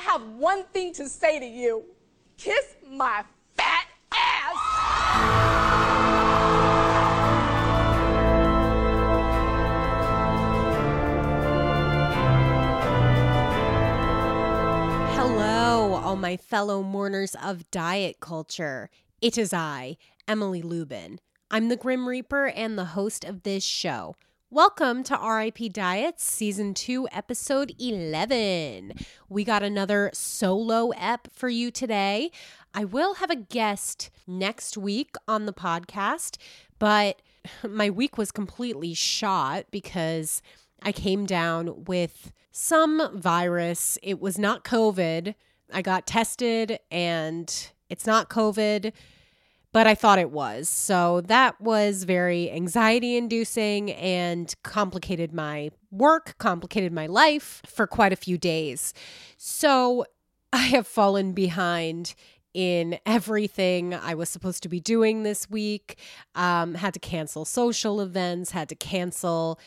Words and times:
I 0.00 0.02
have 0.04 0.22
one 0.38 0.64
thing 0.72 0.94
to 0.94 1.06
say 1.10 1.38
to 1.38 1.44
you 1.44 1.84
kiss 2.38 2.74
my 2.90 3.22
fat 3.54 3.86
ass. 4.10 4.56
Hello, 15.14 15.92
all 15.92 16.16
my 16.16 16.38
fellow 16.38 16.82
mourners 16.82 17.34
of 17.34 17.70
diet 17.70 18.20
culture. 18.20 18.88
It 19.20 19.36
is 19.36 19.52
I, 19.52 19.98
Emily 20.26 20.62
Lubin. 20.62 21.20
I'm 21.50 21.68
the 21.68 21.76
Grim 21.76 22.08
Reaper 22.08 22.46
and 22.46 22.78
the 22.78 22.86
host 22.86 23.22
of 23.22 23.42
this 23.42 23.64
show. 23.64 24.16
Welcome 24.52 25.04
to 25.04 25.14
RIP 25.14 25.72
Diets, 25.72 26.24
Season 26.24 26.74
2, 26.74 27.06
Episode 27.12 27.72
11. 27.78 28.94
We 29.28 29.44
got 29.44 29.62
another 29.62 30.10
solo 30.12 30.90
ep 30.96 31.28
for 31.32 31.48
you 31.48 31.70
today. 31.70 32.32
I 32.74 32.84
will 32.84 33.14
have 33.14 33.30
a 33.30 33.36
guest 33.36 34.10
next 34.26 34.76
week 34.76 35.14
on 35.28 35.46
the 35.46 35.52
podcast, 35.52 36.36
but 36.80 37.22
my 37.68 37.90
week 37.90 38.18
was 38.18 38.32
completely 38.32 38.92
shot 38.92 39.66
because 39.70 40.42
I 40.82 40.90
came 40.90 41.26
down 41.26 41.84
with 41.84 42.32
some 42.50 43.08
virus. 43.16 43.98
It 44.02 44.20
was 44.20 44.36
not 44.36 44.64
COVID. 44.64 45.36
I 45.72 45.80
got 45.80 46.08
tested 46.08 46.80
and 46.90 47.70
it's 47.88 48.04
not 48.04 48.28
COVID, 48.28 48.92
but 49.72 49.86
I 49.86 49.94
thought 49.94 50.18
it 50.18 50.30
was. 50.30 50.68
So 50.68 51.20
that 51.22 51.60
was 51.60 52.04
very 52.04 52.50
anxiety 52.50 53.16
inducing 53.16 53.92
and 53.92 54.54
complicated 54.62 55.32
my 55.32 55.70
work, 55.90 56.36
complicated 56.38 56.92
my 56.92 57.06
life 57.06 57.62
for 57.66 57.86
quite 57.86 58.12
a 58.12 58.16
few 58.16 58.36
days. 58.36 58.92
So 59.36 60.04
I 60.52 60.66
have 60.66 60.86
fallen 60.86 61.32
behind 61.32 62.14
in 62.52 62.98
everything 63.06 63.94
I 63.94 64.14
was 64.14 64.28
supposed 64.28 64.62
to 64.64 64.68
be 64.68 64.80
doing 64.80 65.22
this 65.22 65.48
week. 65.48 65.98
Um, 66.34 66.74
had 66.74 66.94
to 66.94 67.00
cancel 67.00 67.44
social 67.44 68.00
events, 68.00 68.50
had 68.50 68.68
to 68.70 68.74
cancel 68.74 69.60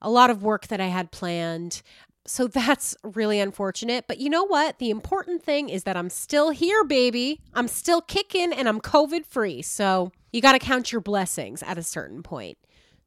a 0.00 0.10
lot 0.10 0.30
of 0.30 0.42
work 0.42 0.68
that 0.68 0.80
I 0.80 0.86
had 0.86 1.10
planned. 1.10 1.82
So 2.26 2.46
that's 2.46 2.96
really 3.02 3.40
unfortunate. 3.40 4.04
But 4.06 4.18
you 4.18 4.28
know 4.30 4.44
what? 4.44 4.78
The 4.78 4.90
important 4.90 5.42
thing 5.42 5.68
is 5.68 5.84
that 5.84 5.96
I'm 5.96 6.10
still 6.10 6.50
here, 6.50 6.84
baby. 6.84 7.40
I'm 7.54 7.68
still 7.68 8.00
kicking 8.00 8.52
and 8.52 8.68
I'm 8.68 8.80
COVID 8.80 9.26
free. 9.26 9.62
So 9.62 10.12
you 10.32 10.40
got 10.40 10.52
to 10.52 10.58
count 10.58 10.92
your 10.92 11.00
blessings 11.00 11.62
at 11.62 11.78
a 11.78 11.82
certain 11.82 12.22
point. 12.22 12.58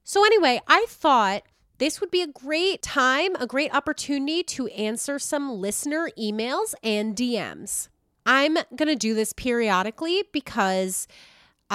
So, 0.03 0.25
anyway, 0.25 0.61
I 0.67 0.85
thought 0.89 1.43
this 1.77 2.01
would 2.01 2.11
be 2.11 2.21
a 2.21 2.27
great 2.27 2.81
time, 2.81 3.35
a 3.37 3.47
great 3.47 3.73
opportunity 3.73 4.43
to 4.43 4.67
answer 4.67 5.17
some 5.17 5.49
listener 5.49 6.09
emails 6.19 6.73
and 6.83 7.15
DMs. 7.15 7.87
I'm 8.25 8.55
going 8.75 8.87
to 8.87 8.95
do 8.95 9.13
this 9.13 9.33
periodically 9.33 10.23
because 10.31 11.07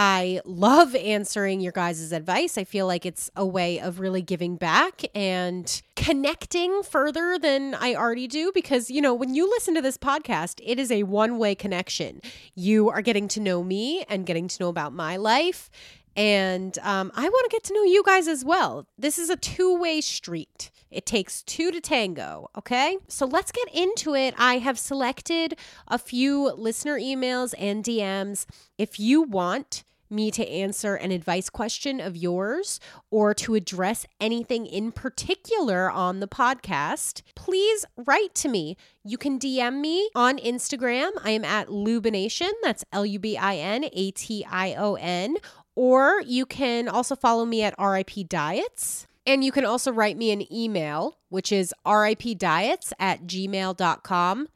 I 0.01 0.41
love 0.45 0.95
answering 0.95 1.61
your 1.61 1.73
guys' 1.73 2.13
advice. 2.13 2.57
I 2.57 2.63
feel 2.63 2.87
like 2.87 3.05
it's 3.05 3.33
a 3.35 3.45
way 3.45 3.81
of 3.81 3.99
really 3.99 4.23
giving 4.23 4.55
back 4.55 5.03
and 5.13 5.83
connecting 5.97 6.85
further 6.85 7.37
than 7.37 7.75
I 7.75 7.97
already 7.97 8.29
do 8.29 8.53
because, 8.55 8.93
you 8.93 9.01
know, 9.01 9.13
when 9.13 9.35
you 9.35 9.51
listen 9.51 9.75
to 9.75 9.83
this 9.83 9.99
podcast, 9.99 10.61
it 10.65 10.79
is 10.79 10.93
a 10.93 11.03
one 11.03 11.37
way 11.37 11.57
connection. 11.57 12.21
You 12.55 12.89
are 12.91 13.03
getting 13.03 13.27
to 13.27 13.41
know 13.41 13.65
me 13.65 14.05
and 14.09 14.25
getting 14.25 14.47
to 14.47 14.63
know 14.63 14.69
about 14.69 14.93
my 14.93 15.17
life. 15.17 15.69
And 16.15 16.79
um, 16.85 17.11
I 17.17 17.29
want 17.29 17.51
to 17.51 17.57
get 17.57 17.65
to 17.65 17.75
know 17.75 17.83
you 17.83 18.05
guys 18.05 18.29
as 18.29 18.45
well. 18.45 18.87
This 18.97 19.19
is 19.19 19.31
a 19.31 19.37
two 19.37 19.77
way 19.81 20.01
street. 20.01 20.71
It 20.93 21.07
takes 21.07 21.43
two 21.43 21.73
to 21.73 21.81
tango, 21.81 22.51
okay? 22.57 22.99
So 23.09 23.27
let's 23.27 23.51
get 23.51 23.69
into 23.75 24.15
it. 24.15 24.35
I 24.39 24.59
have 24.59 24.79
selected 24.79 25.59
a 25.89 25.99
few 25.99 26.53
listener 26.53 26.99
emails 27.01 27.53
and 27.59 27.85
DMs. 27.85 28.47
If 28.79 29.01
you 29.01 29.23
want, 29.23 29.83
me 30.11 30.31
to 30.31 30.49
answer 30.49 30.95
an 30.95 31.11
advice 31.11 31.51
question 31.51 32.01
of 32.01 32.17
yours 32.17 32.81
or 33.11 33.35
to 33.35 33.55
address 33.55 34.07
anything 34.21 34.67
in 34.67 34.93
particular 34.93 35.91
on 35.91 36.21
the 36.21 36.29
podcast, 36.29 37.23
please 37.35 37.85
write 37.97 38.35
to 38.37 38.49
me. 38.49 38.77
You 39.05 39.19
can 39.19 39.39
DM 39.39 39.81
me 39.81 40.11
on 40.15 40.39
Instagram. 40.39 41.11
I 41.23 41.31
am 41.31 41.45
at 41.45 41.69
Lubination. 41.69 42.51
That's 42.63 42.85
L 42.93 43.07
U 43.07 43.19
B 43.19 43.37
I 43.37 43.57
N 43.57 43.87
A 43.93 44.11
T 44.11 44.45
I 44.51 44.75
O 44.75 44.95
N. 44.95 45.37
Or 45.75 46.23
you 46.27 46.45
can 46.45 46.89
also 46.89 47.15
follow 47.15 47.45
me 47.45 47.63
at 47.63 47.75
RIP 47.79 48.29
Diets. 48.29 49.07
And 49.29 49.45
you 49.45 49.53
can 49.53 49.65
also 49.65 49.93
write 49.93 50.17
me 50.17 50.31
an 50.31 50.51
email, 50.53 51.19
which 51.29 51.53
is 51.53 51.75
ripdiets 51.87 52.93
at 52.99 53.27
gmail.com. 53.27 54.49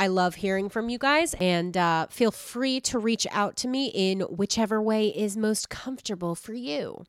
I 0.00 0.06
love 0.06 0.36
hearing 0.36 0.70
from 0.70 0.88
you 0.88 0.96
guys 0.96 1.34
and 1.34 1.76
uh, 1.76 2.06
feel 2.08 2.30
free 2.30 2.80
to 2.80 2.98
reach 2.98 3.26
out 3.30 3.54
to 3.56 3.68
me 3.68 3.88
in 3.94 4.20
whichever 4.20 4.80
way 4.80 5.08
is 5.08 5.36
most 5.36 5.68
comfortable 5.68 6.34
for 6.34 6.54
you. 6.54 7.04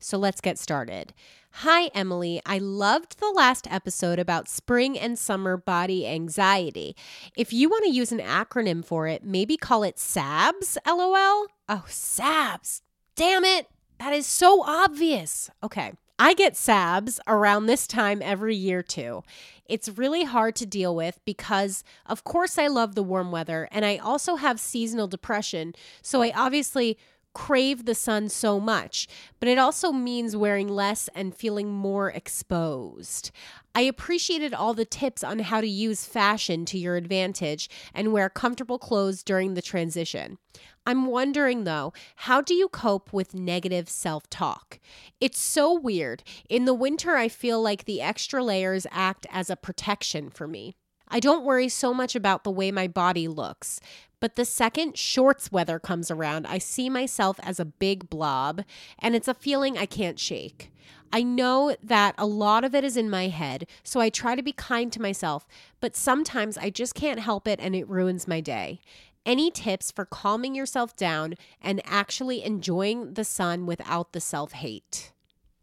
So 0.00 0.18
let's 0.18 0.40
get 0.40 0.58
started. 0.58 1.14
Hi, 1.52 1.86
Emily. 1.94 2.42
I 2.44 2.58
loved 2.58 3.20
the 3.20 3.30
last 3.30 3.68
episode 3.70 4.18
about 4.18 4.48
spring 4.48 4.98
and 4.98 5.16
summer 5.16 5.56
body 5.56 6.04
anxiety. 6.04 6.96
If 7.36 7.52
you 7.52 7.68
want 7.68 7.84
to 7.84 7.92
use 7.92 8.10
an 8.10 8.18
acronym 8.18 8.84
for 8.84 9.06
it, 9.06 9.22
maybe 9.22 9.56
call 9.56 9.84
it 9.84 10.00
SABS, 10.00 10.78
lol. 10.84 11.46
Oh, 11.68 11.84
SABS. 11.86 12.82
Damn 13.14 13.44
it. 13.44 13.68
That 14.00 14.12
is 14.12 14.26
so 14.26 14.64
obvious. 14.64 15.48
Okay. 15.62 15.92
I 16.18 16.34
get 16.34 16.56
SABS 16.56 17.18
around 17.26 17.66
this 17.66 17.86
time 17.86 18.20
every 18.22 18.54
year 18.54 18.82
too. 18.82 19.22
It's 19.66 19.88
really 19.88 20.24
hard 20.24 20.54
to 20.56 20.66
deal 20.66 20.94
with 20.94 21.18
because, 21.24 21.82
of 22.06 22.24
course, 22.24 22.58
I 22.58 22.66
love 22.66 22.94
the 22.94 23.02
warm 23.02 23.30
weather 23.30 23.68
and 23.72 23.84
I 23.84 23.96
also 23.96 24.36
have 24.36 24.60
seasonal 24.60 25.08
depression. 25.08 25.74
So 26.02 26.22
I 26.22 26.32
obviously 26.36 26.98
crave 27.34 27.86
the 27.86 27.94
sun 27.94 28.28
so 28.28 28.60
much, 28.60 29.08
but 29.40 29.48
it 29.48 29.58
also 29.58 29.92
means 29.92 30.36
wearing 30.36 30.68
less 30.68 31.08
and 31.14 31.34
feeling 31.34 31.70
more 31.70 32.10
exposed. 32.10 33.30
I 33.74 33.82
appreciated 33.82 34.52
all 34.52 34.74
the 34.74 34.84
tips 34.84 35.24
on 35.24 35.38
how 35.38 35.62
to 35.62 35.66
use 35.66 36.04
fashion 36.04 36.66
to 36.66 36.78
your 36.78 36.96
advantage 36.96 37.70
and 37.94 38.12
wear 38.12 38.28
comfortable 38.28 38.78
clothes 38.78 39.22
during 39.22 39.54
the 39.54 39.62
transition. 39.62 40.36
I'm 40.84 41.06
wondering 41.06 41.64
though, 41.64 41.92
how 42.16 42.40
do 42.40 42.54
you 42.54 42.68
cope 42.68 43.12
with 43.12 43.34
negative 43.34 43.88
self 43.88 44.28
talk? 44.28 44.80
It's 45.20 45.38
so 45.38 45.72
weird. 45.72 46.24
In 46.48 46.64
the 46.64 46.74
winter, 46.74 47.16
I 47.16 47.28
feel 47.28 47.62
like 47.62 47.84
the 47.84 48.00
extra 48.00 48.42
layers 48.42 48.86
act 48.90 49.26
as 49.30 49.48
a 49.48 49.56
protection 49.56 50.28
for 50.28 50.48
me. 50.48 50.74
I 51.08 51.20
don't 51.20 51.44
worry 51.44 51.68
so 51.68 51.92
much 51.94 52.16
about 52.16 52.42
the 52.42 52.50
way 52.50 52.72
my 52.72 52.88
body 52.88 53.28
looks. 53.28 53.80
But 54.18 54.36
the 54.36 54.44
second 54.44 54.96
shorts 54.96 55.50
weather 55.50 55.78
comes 55.78 56.10
around, 56.10 56.46
I 56.46 56.58
see 56.58 56.88
myself 56.88 57.40
as 57.42 57.58
a 57.58 57.64
big 57.64 58.08
blob, 58.08 58.62
and 59.00 59.16
it's 59.16 59.26
a 59.26 59.34
feeling 59.34 59.76
I 59.76 59.84
can't 59.84 60.18
shake. 60.18 60.72
I 61.12 61.22
know 61.22 61.76
that 61.82 62.14
a 62.16 62.24
lot 62.24 62.64
of 62.64 62.74
it 62.74 62.84
is 62.84 62.96
in 62.96 63.10
my 63.10 63.28
head, 63.28 63.66
so 63.82 64.00
I 64.00 64.08
try 64.08 64.34
to 64.34 64.42
be 64.42 64.52
kind 64.52 64.92
to 64.92 65.02
myself, 65.02 65.46
but 65.80 65.96
sometimes 65.96 66.56
I 66.56 66.70
just 66.70 66.94
can't 66.94 67.18
help 67.18 67.46
it 67.46 67.60
and 67.60 67.74
it 67.74 67.88
ruins 67.88 68.26
my 68.26 68.40
day. 68.40 68.80
Any 69.24 69.50
tips 69.50 69.90
for 69.90 70.04
calming 70.04 70.54
yourself 70.54 70.96
down 70.96 71.34
and 71.60 71.80
actually 71.84 72.42
enjoying 72.42 73.14
the 73.14 73.24
sun 73.24 73.66
without 73.66 74.12
the 74.12 74.20
self 74.20 74.52
hate? 74.52 75.12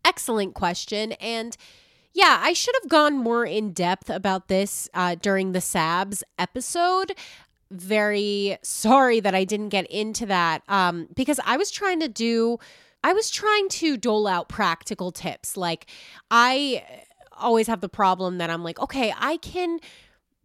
Excellent 0.06 0.54
question. 0.54 1.14
And 1.14 1.58
yeah, 2.14 2.40
I 2.42 2.54
should 2.54 2.76
have 2.82 2.90
gone 2.90 3.18
more 3.18 3.46
in 3.46 3.74
depth 3.74 4.10
about 4.10 4.48
this 4.48 4.90
uh, 4.94 5.16
during 5.16 5.52
the 5.52 5.62
SABS 5.62 6.24
episode 6.38 7.14
very 7.72 8.58
sorry 8.62 9.20
that 9.20 9.36
I 9.36 9.44
didn't 9.44 9.70
get 9.70 9.86
into 9.88 10.26
that 10.26 10.64
um, 10.68 11.08
because 11.16 11.40
I 11.46 11.58
was 11.58 11.70
trying 11.70 12.00
to 12.00 12.08
do, 12.08 12.58
I 13.04 13.14
was 13.14 13.30
trying 13.30 13.70
to 13.70 13.98
dole 13.98 14.28
out 14.28 14.50
practical 14.50 15.12
tips. 15.12 15.56
Like, 15.56 15.86
I 16.32 16.84
always 17.38 17.68
have 17.68 17.82
the 17.82 17.90
problem 17.90 18.38
that 18.40 18.50
I'm 18.50 18.64
like, 18.64 18.80
okay, 18.80 19.14
I 19.18 19.38
can 19.38 19.80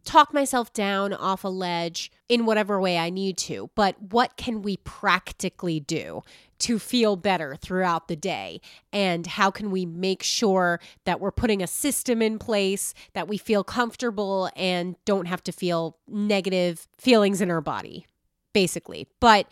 talk 0.05 0.33
myself 0.33 0.71
down 0.71 1.13
off 1.13 1.43
a 1.43 1.49
ledge 1.49 2.11
in 2.29 2.45
whatever 2.45 2.79
way 2.79 2.97
I 2.97 3.09
need 3.09 3.37
to, 3.39 3.69
but 3.75 4.01
what 4.11 4.37
can 4.37 4.61
we 4.61 4.77
practically 4.77 5.79
do 5.79 6.21
to 6.59 6.79
feel 6.79 7.15
better 7.15 7.55
throughout 7.55 8.07
the 8.07 8.15
day? 8.15 8.61
And 8.93 9.27
how 9.27 9.51
can 9.51 9.71
we 9.71 9.85
make 9.85 10.23
sure 10.23 10.79
that 11.03 11.19
we're 11.19 11.31
putting 11.31 11.61
a 11.61 11.67
system 11.67 12.21
in 12.21 12.39
place 12.39 12.93
that 13.13 13.27
we 13.27 13.37
feel 13.37 13.63
comfortable 13.63 14.49
and 14.55 14.95
don't 15.05 15.25
have 15.25 15.43
to 15.43 15.51
feel 15.51 15.97
negative 16.07 16.87
feelings 16.97 17.41
in 17.41 17.51
our 17.51 17.61
body, 17.61 18.05
basically? 18.53 19.07
But 19.19 19.51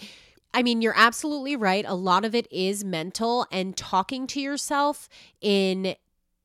I 0.53 0.61
mean, 0.61 0.81
you're 0.81 0.93
absolutely 0.95 1.55
right. 1.55 1.83
A 1.87 1.95
lot 1.95 2.25
of 2.25 2.35
it 2.35 2.47
is 2.51 2.83
mental 2.85 3.47
and 3.51 3.75
talking 3.75 4.27
to 4.27 4.39
yourself 4.39 5.09
in 5.41 5.95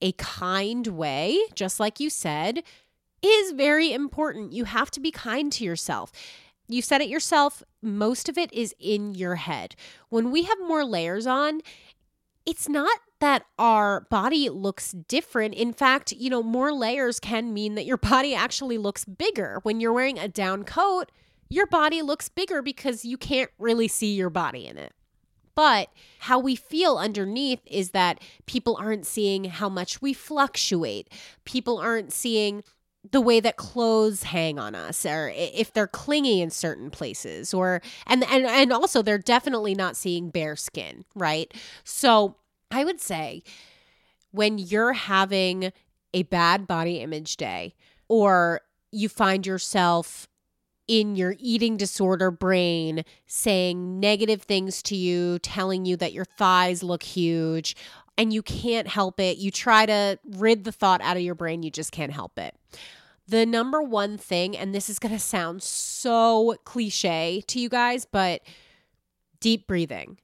a 0.00 0.12
kind 0.12 0.86
way, 0.86 1.38
just 1.54 1.78
like 1.78 2.00
you 2.00 2.08
said, 2.08 2.62
is 3.22 3.52
very 3.52 3.92
important. 3.92 4.52
You 4.52 4.64
have 4.64 4.90
to 4.92 5.00
be 5.00 5.10
kind 5.10 5.50
to 5.52 5.64
yourself. 5.64 6.12
You 6.68 6.82
said 6.82 7.00
it 7.00 7.08
yourself, 7.08 7.62
most 7.80 8.28
of 8.28 8.36
it 8.36 8.52
is 8.52 8.74
in 8.78 9.14
your 9.14 9.36
head. 9.36 9.74
When 10.10 10.30
we 10.30 10.42
have 10.42 10.58
more 10.60 10.84
layers 10.84 11.26
on, 11.26 11.62
it's 12.44 12.68
not 12.68 12.98
that 13.20 13.44
our 13.58 14.02
body 14.10 14.48
looks 14.48 14.92
different. 14.92 15.54
In 15.54 15.72
fact, 15.72 16.12
you 16.12 16.30
know, 16.30 16.42
more 16.42 16.72
layers 16.72 17.18
can 17.20 17.52
mean 17.52 17.74
that 17.74 17.86
your 17.86 17.96
body 18.12 18.34
actually 18.34 18.78
looks 18.78 19.04
bigger. 19.04 19.60
When 19.62 19.80
you're 19.80 19.92
wearing 19.92 20.18
a 20.18 20.28
down 20.28 20.64
coat, 20.64 21.10
your 21.48 21.66
body 21.66 22.02
looks 22.02 22.28
bigger 22.28 22.60
because 22.60 23.04
you 23.04 23.16
can't 23.16 23.50
really 23.58 23.88
see 23.88 24.14
your 24.14 24.30
body 24.30 24.66
in 24.66 24.76
it. 24.76 24.92
But 25.54 25.88
how 26.20 26.38
we 26.38 26.54
feel 26.54 26.98
underneath 26.98 27.60
is 27.66 27.90
that 27.90 28.20
people 28.46 28.76
aren't 28.78 29.06
seeing 29.06 29.44
how 29.44 29.68
much 29.68 30.00
we 30.00 30.12
fluctuate. 30.12 31.08
People 31.44 31.78
aren't 31.78 32.12
seeing 32.12 32.62
the 33.10 33.20
way 33.20 33.40
that 33.40 33.56
clothes 33.56 34.24
hang 34.24 34.58
on 34.58 34.74
us 34.74 35.04
or 35.06 35.32
if 35.34 35.72
they're 35.72 35.86
clingy 35.86 36.40
in 36.40 36.50
certain 36.50 36.90
places 36.90 37.54
or 37.54 37.80
and 38.06 38.24
and 38.24 38.46
and 38.46 38.72
also 38.72 39.02
they're 39.02 39.18
definitely 39.18 39.74
not 39.74 39.96
seeing 39.96 40.30
bare 40.30 40.56
skin, 40.56 41.04
right? 41.14 41.52
So, 41.84 42.36
I 42.70 42.84
would 42.84 43.00
say 43.00 43.42
when 44.30 44.58
you're 44.58 44.92
having 44.92 45.72
a 46.12 46.22
bad 46.24 46.66
body 46.66 47.00
image 47.00 47.36
day 47.36 47.74
or 48.08 48.60
you 48.90 49.08
find 49.08 49.46
yourself 49.46 50.28
in 50.86 51.16
your 51.16 51.36
eating 51.38 51.76
disorder 51.76 52.30
brain 52.30 53.04
saying 53.26 54.00
negative 54.00 54.42
things 54.42 54.82
to 54.82 54.96
you, 54.96 55.38
telling 55.40 55.84
you 55.84 55.96
that 55.98 56.14
your 56.14 56.24
thighs 56.24 56.82
look 56.82 57.02
huge, 57.02 57.76
and 58.16 58.32
you 58.32 58.42
can't 58.42 58.88
help 58.88 59.20
it. 59.20 59.36
You 59.36 59.50
try 59.50 59.86
to 59.86 60.18
rid 60.36 60.64
the 60.64 60.72
thought 60.72 61.02
out 61.02 61.16
of 61.16 61.22
your 61.22 61.34
brain, 61.34 61.62
you 61.62 61.70
just 61.70 61.92
can't 61.92 62.12
help 62.12 62.38
it. 62.38 62.54
The 63.28 63.44
number 63.44 63.82
one 63.82 64.16
thing, 64.16 64.56
and 64.56 64.74
this 64.74 64.88
is 64.88 64.98
going 64.98 65.12
to 65.12 65.18
sound 65.18 65.62
so 65.62 66.56
cliche 66.64 67.42
to 67.48 67.60
you 67.60 67.68
guys, 67.68 68.06
but 68.06 68.40
deep 69.38 69.66
breathing. 69.66 70.18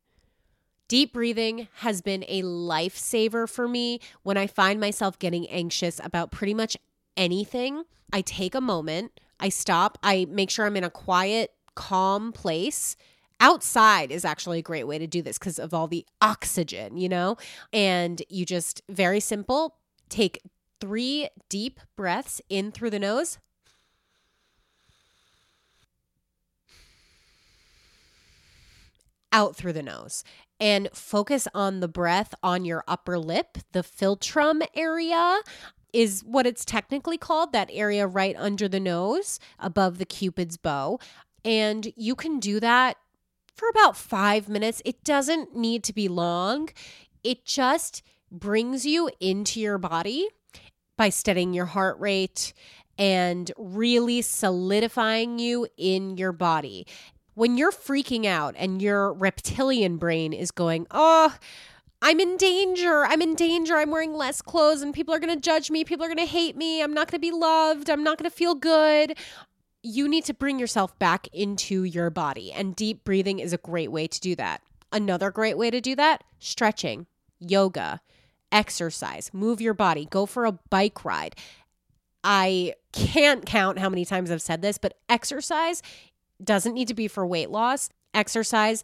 Deep 0.89 1.13
breathing 1.13 1.69
has 1.77 2.01
been 2.01 2.25
a 2.29 2.43
lifesaver 2.43 3.47
for 3.47 3.69
me 3.69 4.01
when 4.23 4.39
I 4.39 4.47
find 4.47 4.81
myself 4.81 5.19
getting 5.19 5.47
anxious 5.51 6.01
about 6.03 6.31
pretty 6.31 6.55
much 6.55 6.79
anything. 7.15 7.85
I 8.11 8.23
take 8.23 8.55
a 8.55 8.61
moment, 8.61 9.21
I 9.39 9.51
stop, 9.51 9.99
I 10.03 10.27
make 10.31 10.49
sure 10.49 10.65
I'm 10.65 10.77
in 10.77 10.85
a 10.85 10.91
quiet, 10.91 11.53
calm 11.75 12.33
place. 12.33 12.97
Outside 13.39 14.13
is 14.13 14.25
actually 14.25 14.61
a 14.61 14.63
great 14.63 14.87
way 14.87 14.97
to 14.97 15.07
do 15.07 15.21
this 15.21 15.39
because 15.39 15.59
of 15.59 15.75
all 15.75 15.89
the 15.89 16.07
oxygen, 16.23 16.97
you 16.97 17.11
know? 17.11 17.37
And 17.71 18.23
you 18.31 18.47
just, 18.47 18.81
very 18.89 19.21
simple, 19.21 19.77
take 20.09 20.41
three 20.81 21.29
deep 21.49 21.81
breaths 21.97 22.41
in 22.49 22.73
through 22.73 22.91
the 22.91 22.99
nose. 22.99 23.39
Out 29.33 29.57
through 29.57 29.73
the 29.73 29.83
nose 29.83 30.23
and 30.61 30.89
focus 30.93 31.49
on 31.55 31.81
the 31.81 31.89
breath 31.89 32.35
on 32.43 32.65
your 32.65 32.85
upper 32.87 33.19
lip, 33.19 33.59
the 33.73 33.83
philtrum 33.83 34.65
area 34.77 35.41
is 35.93 36.23
what 36.25 36.47
it's 36.47 36.65
technically 36.65 37.19
called, 37.19 37.53
that 37.53 37.71
area 37.73 38.07
right 38.07 38.35
under 38.39 38.69
the 38.69 38.81
nose 38.81 39.39
above 39.59 39.99
the 39.99 40.05
cupid's 40.05 40.57
bow. 40.57 40.99
And 41.45 41.93
you 41.97 42.15
can 42.15 42.41
do 42.41 42.61
that 42.61 42.97
for 43.55 43.69
about 43.69 43.97
five 43.97 44.49
minutes. 44.49 44.83
It 44.85 45.05
doesn't 45.05 45.55
need 45.55 45.85
to 45.85 45.93
be 45.93 46.09
long, 46.09 46.71
it 47.23 47.45
just 47.45 48.03
brings 48.31 48.85
you 48.85 49.11
into 49.21 49.61
your 49.61 49.79
body 49.79 50.29
by 50.97 51.09
studying 51.09 51.53
your 51.53 51.67
heart 51.67 51.99
rate 51.99 52.53
and 52.99 53.51
really 53.57 54.23
solidifying 54.23 55.39
you 55.39 55.67
in 55.77 56.17
your 56.17 56.33
body. 56.33 56.87
When 57.35 57.57
you're 57.57 57.73
freaking 57.73 58.27
out 58.27 58.55
and 58.57 58.81
your 58.81 59.13
reptilian 59.13 59.97
brain 59.97 60.33
is 60.33 60.51
going, 60.51 60.87
oh, 60.91 61.37
I'm 62.01 62.21
in 62.21 62.37
danger. 62.37 63.05
I'm 63.05 63.23
in 63.23 63.35
danger. 63.35 63.77
I'm 63.77 63.91
wearing 63.91 64.15
less 64.15 64.43
clothes 64.43 64.83
and 64.83 64.95
people 64.95 65.15
are 65.15 65.19
going 65.19 65.35
to 65.35 65.41
judge 65.41 65.71
me. 65.71 65.85
People 65.85 66.05
are 66.05 66.15
going 66.15 66.19
to 66.19 66.27
hate 66.27 66.57
me. 66.57 66.83
I'm 66.83 66.95
not 66.95 67.11
going 67.11 67.21
to 67.21 67.27
be 67.27 67.33
loved. 67.33 67.91
I'm 67.91 68.05
not 68.05 68.19
going 68.19 68.31
to 68.31 68.37
feel 68.37 68.55
good. 68.55 69.17
You 69.87 70.09
need 70.09 70.25
to 70.25 70.35
bring 70.35 70.59
yourself 70.59 70.99
back 70.99 71.29
into 71.31 71.85
your 71.85 72.09
body, 72.09 72.51
and 72.51 72.75
deep 72.75 73.05
breathing 73.05 73.39
is 73.39 73.53
a 73.53 73.59
great 73.59 73.93
way 73.93 74.07
to 74.07 74.19
do 74.19 74.35
that. 74.37 74.63
Another 74.91 75.31
great 75.31 75.59
way 75.59 75.71
to 75.71 75.79
do 75.79 75.95
that 75.97 76.25
stretching, 76.39 77.07
yoga, 77.39 78.01
exercise, 78.55 79.31
move 79.35 79.61
your 79.61 79.75
body, 79.75 80.07
go 80.07 80.25
for 80.25 80.47
a 80.47 80.53
bike 80.53 81.05
ride. 81.05 81.35
I 82.23 82.75
can't 82.93 83.45
count 83.45 83.79
how 83.79 83.91
many 83.91 84.07
times 84.07 84.31
I've 84.31 84.41
said 84.41 84.63
this, 84.63 84.79
but 84.79 84.97
exercise 85.11 85.83
doesn't 86.43 86.73
need 86.73 86.89
to 86.89 86.95
be 86.95 87.09
for 87.09 87.27
weight 87.27 87.51
loss. 87.51 87.91
Exercise 88.15 88.83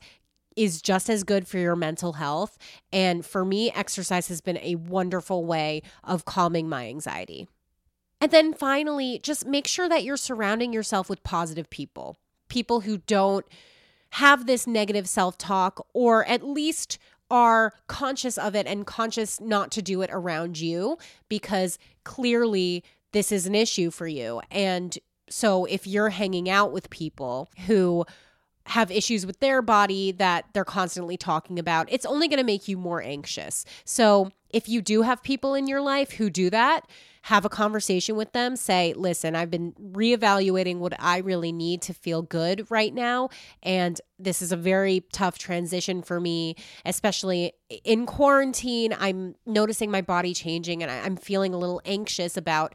is 0.57 0.83
just 0.83 1.09
as 1.09 1.23
good 1.23 1.47
for 1.47 1.59
your 1.59 1.77
mental 1.77 2.15
health. 2.15 2.59
And 2.93 3.25
for 3.25 3.45
me, 3.45 3.71
exercise 3.71 4.29
has 4.29 4.41
been 4.41 4.59
a 4.59 4.75
wonderful 4.75 5.45
way 5.47 5.83
of 6.05 6.25
calming 6.25 6.69
my 6.69 6.89
anxiety. 6.89 7.49
And 8.21 8.31
then 8.31 8.53
finally, 8.53 9.21
just 9.23 9.47
make 9.47 9.67
sure 9.67 9.89
that 9.89 10.05
you're 10.05 10.17
surrounding 10.17 10.73
yourself 10.73 11.09
with 11.09 11.23
positive 11.23 11.71
people, 11.71 12.17
people 12.49 12.81
who 12.81 12.99
don't 12.99 13.47
have 14.15 14.47
this 14.47 14.67
negative 14.67 15.09
self 15.09 15.39
talk 15.39 15.87
or 15.95 16.27
at 16.27 16.43
least 16.43 16.99
are 17.31 17.73
conscious 17.87 18.37
of 18.37 18.55
it 18.55 18.67
and 18.67 18.87
conscious 18.87 19.41
not 19.41 19.71
to 19.73 19.83
do 19.83 20.03
it 20.03 20.11
around 20.13 20.59
you 20.59 20.99
because 21.29 21.79
clearly 22.05 22.85
this 23.13 23.33
is 23.33 23.47
an 23.47 23.55
issue 23.55 23.91
for 23.91 24.07
you. 24.07 24.41
And 24.51 24.99
so 25.29 25.65
if 25.67 25.87
you're 25.87 26.11
hanging 26.11 26.51
out 26.51 26.73
with 26.73 26.91
people 26.91 27.49
who 27.67 28.05
have 28.67 28.91
issues 28.91 29.27
with 29.27 29.41
their 29.41 29.63
body 29.63 30.13
that 30.13 30.47
they're 30.53 30.65
constantly 30.65 31.17
talking 31.17 31.59
about, 31.59 31.91
it's 31.91 32.07
only 32.07 32.29
going 32.29 32.39
to 32.39 32.45
make 32.45 32.69
you 32.69 32.77
more 32.77 33.03
anxious. 33.03 33.65
So, 33.85 34.31
if 34.51 34.69
you 34.69 34.83
do 34.83 35.03
have 35.03 35.23
people 35.23 35.55
in 35.55 35.69
your 35.69 35.81
life 35.81 36.13
who 36.13 36.29
do 36.29 36.51
that, 36.51 36.89
have 37.23 37.45
a 37.45 37.49
conversation 37.49 38.17
with 38.17 38.33
them. 38.33 38.57
Say, 38.57 38.95
listen, 38.97 39.37
I've 39.37 39.51
been 39.51 39.73
reevaluating 39.73 40.79
what 40.79 40.95
I 40.99 41.19
really 41.19 41.53
need 41.53 41.83
to 41.83 41.95
feel 41.95 42.23
good 42.23 42.67
right 42.71 42.95
now. 42.95 43.29
And 43.63 44.01
this 44.19 44.41
is 44.43 44.53
a 44.53 44.57
very 44.57 45.05
tough 45.13 45.39
transition 45.39 46.03
for 46.03 46.21
me, 46.21 46.57
especially 46.85 47.53
in 47.85 48.07
quarantine. 48.07 48.95
I'm 48.99 49.35
noticing 49.47 49.91
my 49.91 50.01
body 50.01 50.35
changing 50.35 50.83
and 50.83 50.91
I'm 50.91 51.17
feeling 51.17 51.55
a 51.55 51.59
little 51.59 51.81
anxious 51.85 52.37
about 52.37 52.75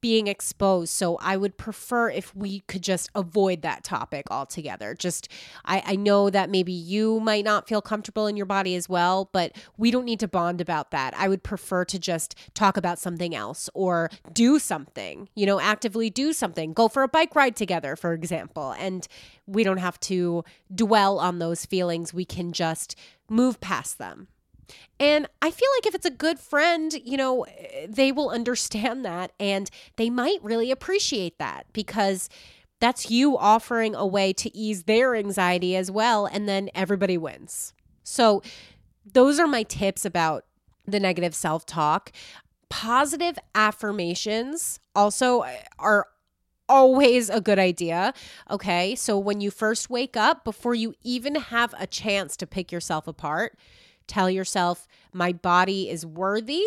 being 0.00 0.26
exposed. 0.26 0.92
So 0.92 1.16
I 1.16 1.36
would 1.36 1.56
prefer 1.56 2.10
if 2.10 2.34
we 2.34 2.60
could 2.60 2.82
just 2.82 3.10
avoid 3.14 3.62
that 3.62 3.84
topic 3.84 4.26
altogether. 4.30 4.94
Just, 4.94 5.28
I, 5.64 5.82
I 5.86 5.96
know 5.96 6.30
that 6.30 6.50
maybe 6.50 6.72
you 6.72 7.20
might 7.20 7.44
not 7.44 7.68
feel 7.68 7.82
comfortable 7.82 8.26
in 8.26 8.36
your 8.36 8.46
body 8.46 8.74
as 8.74 8.88
well, 8.88 9.28
but 9.32 9.56
we 9.76 9.90
don't 9.90 10.04
need 10.04 10.20
to 10.20 10.28
bond 10.28 10.60
about 10.60 10.90
that. 10.90 11.14
I 11.16 11.28
would 11.28 11.42
prefer 11.42 11.84
to 11.86 11.98
just 11.98 12.34
talk 12.54 12.76
about 12.76 12.98
something 12.98 13.34
else 13.34 13.70
or 13.74 14.10
do 14.32 14.58
something, 14.58 15.28
you 15.34 15.46
know, 15.46 15.60
actively 15.60 16.10
do 16.10 16.32
something. 16.32 16.72
Go 16.72 16.88
for 16.88 17.02
a 17.02 17.08
bike 17.08 17.34
ride 17.34 17.56
together, 17.56 17.96
for 17.96 18.12
example. 18.12 18.72
And 18.78 19.06
we 19.46 19.64
don't 19.64 19.78
have 19.78 19.98
to 20.00 20.44
dwell 20.74 21.18
on 21.18 21.38
those 21.38 21.64
feelings. 21.64 22.12
We 22.12 22.24
can 22.24 22.52
just 22.52 22.96
move 23.28 23.60
past 23.60 23.98
them. 23.98 24.28
And 24.98 25.26
I 25.42 25.50
feel 25.50 25.68
like 25.76 25.86
if 25.86 25.94
it's 25.94 26.06
a 26.06 26.10
good 26.10 26.38
friend, 26.38 26.92
you 27.04 27.16
know, 27.16 27.44
they 27.86 28.12
will 28.12 28.30
understand 28.30 29.04
that 29.04 29.32
and 29.38 29.70
they 29.96 30.08
might 30.08 30.38
really 30.42 30.70
appreciate 30.70 31.38
that 31.38 31.66
because 31.72 32.28
that's 32.80 33.10
you 33.10 33.36
offering 33.36 33.94
a 33.94 34.06
way 34.06 34.32
to 34.34 34.54
ease 34.56 34.84
their 34.84 35.14
anxiety 35.14 35.76
as 35.76 35.90
well. 35.90 36.26
And 36.26 36.48
then 36.48 36.70
everybody 36.74 37.18
wins. 37.18 37.72
So, 38.02 38.42
those 39.12 39.38
are 39.38 39.46
my 39.46 39.62
tips 39.62 40.04
about 40.04 40.44
the 40.86 41.00
negative 41.00 41.34
self 41.34 41.64
talk. 41.64 42.12
Positive 42.68 43.38
affirmations 43.54 44.80
also 44.94 45.44
are 45.78 46.08
always 46.68 47.30
a 47.30 47.40
good 47.40 47.58
idea. 47.58 48.12
Okay. 48.50 48.94
So, 48.94 49.18
when 49.18 49.40
you 49.40 49.50
first 49.50 49.90
wake 49.90 50.16
up, 50.16 50.44
before 50.44 50.74
you 50.74 50.94
even 51.02 51.36
have 51.36 51.74
a 51.78 51.86
chance 51.86 52.36
to 52.38 52.46
pick 52.46 52.70
yourself 52.72 53.06
apart, 53.06 53.56
Tell 54.06 54.30
yourself, 54.30 54.86
my 55.12 55.32
body 55.32 55.88
is 55.90 56.06
worthy 56.06 56.64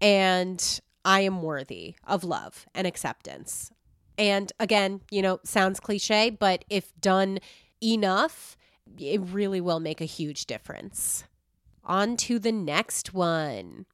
and 0.00 0.80
I 1.04 1.20
am 1.20 1.42
worthy 1.42 1.96
of 2.06 2.24
love 2.24 2.66
and 2.74 2.86
acceptance. 2.86 3.70
And 4.18 4.52
again, 4.60 5.00
you 5.10 5.22
know, 5.22 5.40
sounds 5.44 5.80
cliche, 5.80 6.30
but 6.30 6.64
if 6.68 6.92
done 7.00 7.38
enough, 7.82 8.56
it 8.98 9.20
really 9.20 9.60
will 9.60 9.80
make 9.80 10.00
a 10.00 10.06
huge 10.06 10.46
difference. 10.46 11.24
On 11.84 12.16
to 12.18 12.38
the 12.38 12.52
next 12.52 13.14
one. 13.14 13.86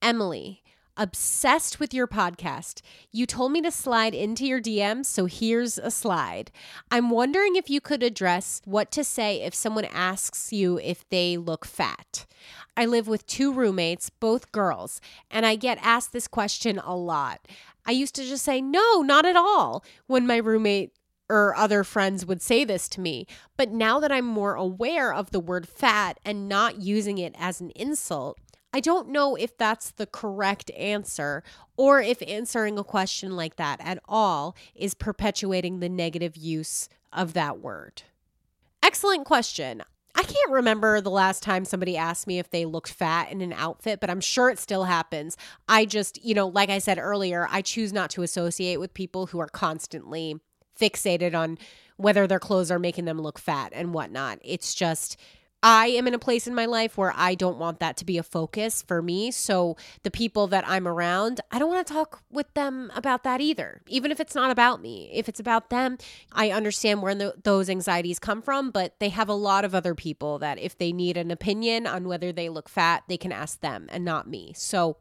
Emily, 0.00 0.62
obsessed 1.00 1.80
with 1.80 1.94
your 1.94 2.06
podcast. 2.06 2.82
You 3.10 3.24
told 3.24 3.52
me 3.52 3.62
to 3.62 3.70
slide 3.70 4.14
into 4.14 4.44
your 4.44 4.60
DMs, 4.60 5.06
so 5.06 5.24
here's 5.24 5.78
a 5.78 5.90
slide. 5.90 6.52
I'm 6.90 7.08
wondering 7.08 7.56
if 7.56 7.70
you 7.70 7.80
could 7.80 8.02
address 8.02 8.60
what 8.66 8.92
to 8.92 9.02
say 9.02 9.40
if 9.40 9.54
someone 9.54 9.86
asks 9.86 10.52
you 10.52 10.78
if 10.78 11.08
they 11.08 11.38
look 11.38 11.64
fat. 11.64 12.26
I 12.76 12.84
live 12.84 13.08
with 13.08 13.26
two 13.26 13.50
roommates, 13.50 14.10
both 14.10 14.52
girls, 14.52 15.00
and 15.30 15.46
I 15.46 15.56
get 15.56 15.78
asked 15.80 16.12
this 16.12 16.28
question 16.28 16.78
a 16.78 16.94
lot. 16.94 17.48
I 17.86 17.92
used 17.92 18.14
to 18.16 18.22
just 18.22 18.44
say, 18.44 18.60
no, 18.60 19.00
not 19.00 19.24
at 19.24 19.36
all, 19.36 19.82
when 20.06 20.26
my 20.26 20.36
roommate 20.36 20.92
or 21.30 21.54
other 21.56 21.82
friends 21.82 22.26
would 22.26 22.42
say 22.42 22.62
this 22.62 22.88
to 22.90 23.00
me. 23.00 23.26
But 23.56 23.70
now 23.70 24.00
that 24.00 24.12
I'm 24.12 24.26
more 24.26 24.54
aware 24.54 25.14
of 25.14 25.30
the 25.30 25.40
word 25.40 25.66
fat 25.66 26.20
and 26.26 26.46
not 26.46 26.82
using 26.82 27.16
it 27.16 27.34
as 27.38 27.62
an 27.62 27.70
insult, 27.74 28.38
I 28.72 28.80
don't 28.80 29.08
know 29.08 29.34
if 29.34 29.56
that's 29.56 29.90
the 29.90 30.06
correct 30.06 30.70
answer 30.72 31.42
or 31.76 32.00
if 32.00 32.22
answering 32.26 32.78
a 32.78 32.84
question 32.84 33.34
like 33.34 33.56
that 33.56 33.80
at 33.80 34.00
all 34.08 34.54
is 34.74 34.94
perpetuating 34.94 35.80
the 35.80 35.88
negative 35.88 36.36
use 36.36 36.88
of 37.12 37.32
that 37.32 37.60
word. 37.60 38.02
Excellent 38.82 39.24
question. 39.24 39.82
I 40.14 40.22
can't 40.22 40.50
remember 40.50 41.00
the 41.00 41.10
last 41.10 41.42
time 41.42 41.64
somebody 41.64 41.96
asked 41.96 42.26
me 42.26 42.38
if 42.38 42.50
they 42.50 42.64
looked 42.64 42.92
fat 42.92 43.30
in 43.32 43.40
an 43.40 43.52
outfit, 43.52 44.00
but 44.00 44.10
I'm 44.10 44.20
sure 44.20 44.50
it 44.50 44.58
still 44.58 44.84
happens. 44.84 45.36
I 45.68 45.84
just, 45.84 46.22
you 46.24 46.34
know, 46.34 46.48
like 46.48 46.68
I 46.68 46.78
said 46.78 46.98
earlier, 46.98 47.48
I 47.50 47.62
choose 47.62 47.92
not 47.92 48.10
to 48.10 48.22
associate 48.22 48.78
with 48.78 48.94
people 48.94 49.26
who 49.26 49.38
are 49.38 49.48
constantly 49.48 50.36
fixated 50.78 51.34
on 51.34 51.58
whether 51.96 52.26
their 52.26 52.38
clothes 52.38 52.70
are 52.70 52.78
making 52.78 53.04
them 53.04 53.20
look 53.20 53.38
fat 53.38 53.72
and 53.74 53.94
whatnot. 53.94 54.38
It's 54.42 54.74
just, 54.74 55.16
I 55.62 55.88
am 55.88 56.06
in 56.06 56.14
a 56.14 56.18
place 56.18 56.46
in 56.46 56.54
my 56.54 56.64
life 56.64 56.96
where 56.96 57.12
I 57.14 57.34
don't 57.34 57.58
want 57.58 57.80
that 57.80 57.96
to 57.98 58.04
be 58.04 58.16
a 58.16 58.22
focus 58.22 58.80
for 58.82 59.02
me. 59.02 59.30
So 59.30 59.76
the 60.02 60.10
people 60.10 60.46
that 60.46 60.64
I'm 60.66 60.88
around, 60.88 61.40
I 61.50 61.58
don't 61.58 61.68
want 61.68 61.86
to 61.86 61.92
talk 61.92 62.22
with 62.30 62.52
them 62.54 62.90
about 62.94 63.24
that 63.24 63.40
either. 63.42 63.82
Even 63.86 64.10
if 64.10 64.20
it's 64.20 64.34
not 64.34 64.50
about 64.50 64.80
me, 64.80 65.10
if 65.12 65.28
it's 65.28 65.40
about 65.40 65.68
them, 65.68 65.98
I 66.32 66.50
understand 66.50 67.02
where 67.02 67.14
the, 67.14 67.34
those 67.42 67.68
anxieties 67.68 68.18
come 68.18 68.40
from, 68.40 68.70
but 68.70 68.94
they 69.00 69.10
have 69.10 69.28
a 69.28 69.34
lot 69.34 69.64
of 69.66 69.74
other 69.74 69.94
people 69.94 70.38
that 70.38 70.58
if 70.58 70.78
they 70.78 70.92
need 70.92 71.18
an 71.18 71.30
opinion 71.30 71.86
on 71.86 72.08
whether 72.08 72.32
they 72.32 72.48
look 72.48 72.68
fat, 72.68 73.04
they 73.08 73.18
can 73.18 73.32
ask 73.32 73.60
them 73.60 73.86
and 73.90 74.04
not 74.04 74.26
me. 74.26 74.52
So 74.56 74.96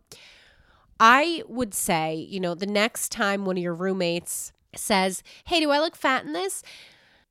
I 0.99 1.43
would 1.47 1.73
say, 1.73 2.15
you 2.15 2.41
know, 2.41 2.53
the 2.53 2.65
next 2.65 3.13
time 3.13 3.45
one 3.45 3.55
of 3.55 3.63
your 3.63 3.73
roommates 3.73 4.51
says, 4.75 5.23
Hey, 5.45 5.61
do 5.61 5.71
I 5.71 5.79
look 5.79 5.95
fat 5.95 6.25
in 6.25 6.33
this? 6.33 6.63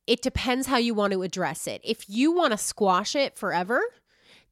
It 0.09 0.23
depends 0.23 0.67
how 0.67 0.79
you 0.79 0.95
want 0.95 1.13
to 1.13 1.23
address 1.23 1.67
it. 1.67 1.83
If 1.85 2.09
you 2.09 2.33
want 2.33 2.53
to 2.53 2.59
squash 2.59 3.15
it 3.15 3.37
forever, 3.37 3.83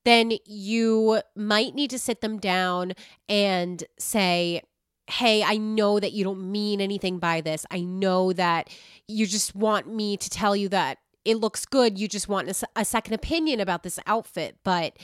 then 0.05 0.35
you 0.45 1.23
might 1.35 1.75
need 1.75 1.89
to 1.91 1.99
sit 1.99 2.21
them 2.21 2.39
down 2.39 2.93
and 3.27 3.83
say, 3.99 4.61
Hey, 5.09 5.43
I 5.43 5.57
know 5.57 5.99
that 5.99 6.13
you 6.13 6.25
don't 6.25 6.51
mean 6.53 6.81
anything 6.81 7.19
by 7.19 7.41
this. 7.41 7.65
I 7.71 7.81
know 7.81 8.35
that 8.35 8.69
you 9.09 9.27
just 9.27 9.55
want 9.55 9.89
me 9.89 10.17
to 10.19 10.29
tell 10.29 10.55
you 10.55 10.69
that 10.71 10.99
it 11.25 11.37
looks 11.37 11.65
good. 11.65 11.99
You 11.99 12.07
just 12.07 12.29
want 12.29 12.63
a, 12.77 12.85
second 12.85 13.15
opinion 13.15 13.59
about 13.61 13.83
this 13.83 13.99
outfit. 14.05 14.57
But 14.63 14.99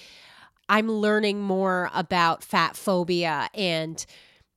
I'm 0.69 0.91
learning 0.91 1.41
more 1.41 1.89
about 1.95 2.45
fat 2.45 2.77
phobia 2.77 3.49
and 3.55 4.05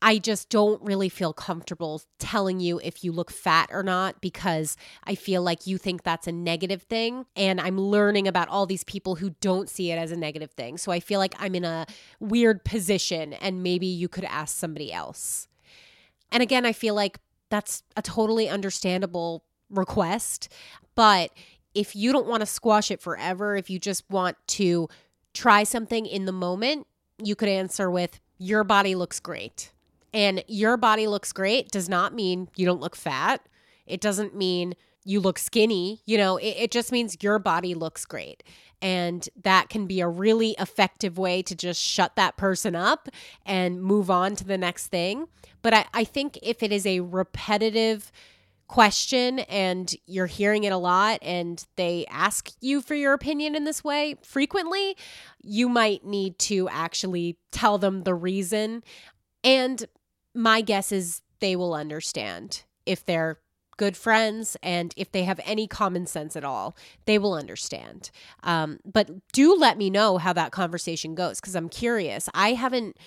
I 0.01 0.17
just 0.17 0.49
don't 0.49 0.81
really 0.83 1.09
feel 1.09 1.33
comfortable 1.33 2.01
telling 2.19 2.59
you 2.59 2.79
if 2.83 3.03
you 3.03 3.11
look 3.11 3.31
fat 3.31 3.69
or 3.71 3.81
not 3.81 4.21
because 4.21 4.77
I 5.05 5.15
feel 5.15 5.41
like 5.41 5.65
you 5.65 5.77
think 5.77 6.03
that's 6.03 6.27
a 6.27 6.31
negative 6.31 6.83
thing. 6.83 7.25
And 7.35 7.59
I'm 7.59 7.79
learning 7.79 8.27
about 8.27 8.49
all 8.49 8.65
these 8.65 8.83
people 8.83 9.15
who 9.15 9.31
don't 9.41 9.69
see 9.69 9.91
it 9.91 9.95
as 9.95 10.11
a 10.11 10.17
negative 10.17 10.51
thing. 10.51 10.77
So 10.77 10.91
I 10.91 10.99
feel 10.99 11.19
like 11.19 11.33
I'm 11.39 11.55
in 11.55 11.63
a 11.63 11.85
weird 12.19 12.63
position 12.63 13.33
and 13.33 13.63
maybe 13.63 13.87
you 13.87 14.07
could 14.07 14.25
ask 14.25 14.55
somebody 14.55 14.91
else. 14.93 15.47
And 16.31 16.43
again, 16.43 16.65
I 16.65 16.73
feel 16.73 16.93
like 16.93 17.19
that's 17.49 17.81
a 17.95 18.01
totally 18.01 18.49
understandable 18.49 19.43
request. 19.69 20.49
But 20.95 21.31
if 21.73 21.95
you 21.95 22.11
don't 22.11 22.27
want 22.27 22.41
to 22.41 22.45
squash 22.45 22.91
it 22.91 23.01
forever, 23.01 23.55
if 23.55 23.69
you 23.69 23.79
just 23.79 24.09
want 24.09 24.37
to 24.47 24.89
try 25.33 25.63
something 25.63 26.05
in 26.05 26.25
the 26.25 26.31
moment, 26.31 26.87
you 27.23 27.35
could 27.35 27.49
answer 27.49 27.89
with, 27.89 28.19
Your 28.37 28.63
body 28.63 28.95
looks 28.95 29.19
great. 29.19 29.71
And 30.15 30.45
your 30.47 30.77
body 30.77 31.07
looks 31.07 31.33
great 31.33 31.69
does 31.71 31.89
not 31.89 32.13
mean 32.13 32.47
you 32.55 32.65
don't 32.65 32.79
look 32.79 32.95
fat. 32.95 33.41
It 33.85 33.99
doesn't 33.99 34.33
mean 34.33 34.73
you 35.03 35.19
look 35.19 35.37
skinny. 35.37 36.01
You 36.05 36.17
know, 36.17 36.37
it, 36.37 36.55
it 36.57 36.71
just 36.71 36.89
means 36.91 37.17
your 37.21 37.37
body 37.37 37.75
looks 37.75 38.05
great. 38.05 38.41
And 38.81 39.27
that 39.43 39.67
can 39.67 39.87
be 39.87 39.99
a 39.99 40.07
really 40.07 40.55
effective 40.57 41.17
way 41.17 41.41
to 41.43 41.53
just 41.53 41.81
shut 41.81 42.15
that 42.15 42.37
person 42.37 42.77
up 42.77 43.09
and 43.45 43.83
move 43.83 44.09
on 44.09 44.37
to 44.37 44.45
the 44.45 44.57
next 44.57 44.87
thing. 44.87 45.27
But 45.61 45.73
I, 45.73 45.85
I 45.93 46.03
think 46.05 46.39
if 46.41 46.63
it 46.63 46.71
is 46.71 46.85
a 46.87 47.01
repetitive, 47.01 48.11
question 48.67 49.39
and 49.41 49.93
you're 50.07 50.25
hearing 50.25 50.63
it 50.63 50.71
a 50.71 50.77
lot 50.77 51.19
and 51.21 51.67
they 51.75 52.03
ask 52.09 52.51
you 52.61 52.81
for 52.81 52.95
your 52.95 53.13
opinion 53.13 53.55
in 53.55 53.63
this 53.63 53.83
way 53.83 54.15
frequently, 54.23 54.97
you 55.43 55.69
might 55.69 56.03
need 56.03 56.39
to 56.39 56.67
actually 56.69 57.37
tell 57.51 57.77
them 57.77 58.01
the 58.01 58.15
reason. 58.15 58.83
And 59.43 59.85
my 60.35 60.61
guess 60.61 60.91
is 60.91 61.21
they 61.39 61.55
will 61.55 61.73
understand 61.73 62.63
if 62.85 63.05
they're 63.05 63.39
good 63.77 63.97
friends 63.97 64.55
and 64.63 64.93
if 64.95 65.11
they 65.11 65.23
have 65.23 65.39
any 65.43 65.67
common 65.67 66.05
sense 66.05 66.35
at 66.35 66.43
all 66.43 66.75
they 67.05 67.17
will 67.17 67.33
understand. 67.33 68.09
Um, 68.43 68.79
but 68.85 69.09
do 69.31 69.55
let 69.55 69.77
me 69.77 69.89
know 69.89 70.17
how 70.17 70.33
that 70.33 70.51
conversation 70.51 71.15
goes 71.15 71.39
because 71.39 71.55
i'm 71.55 71.69
curious. 71.69 72.29
I 72.33 72.53
haven't 72.53 72.97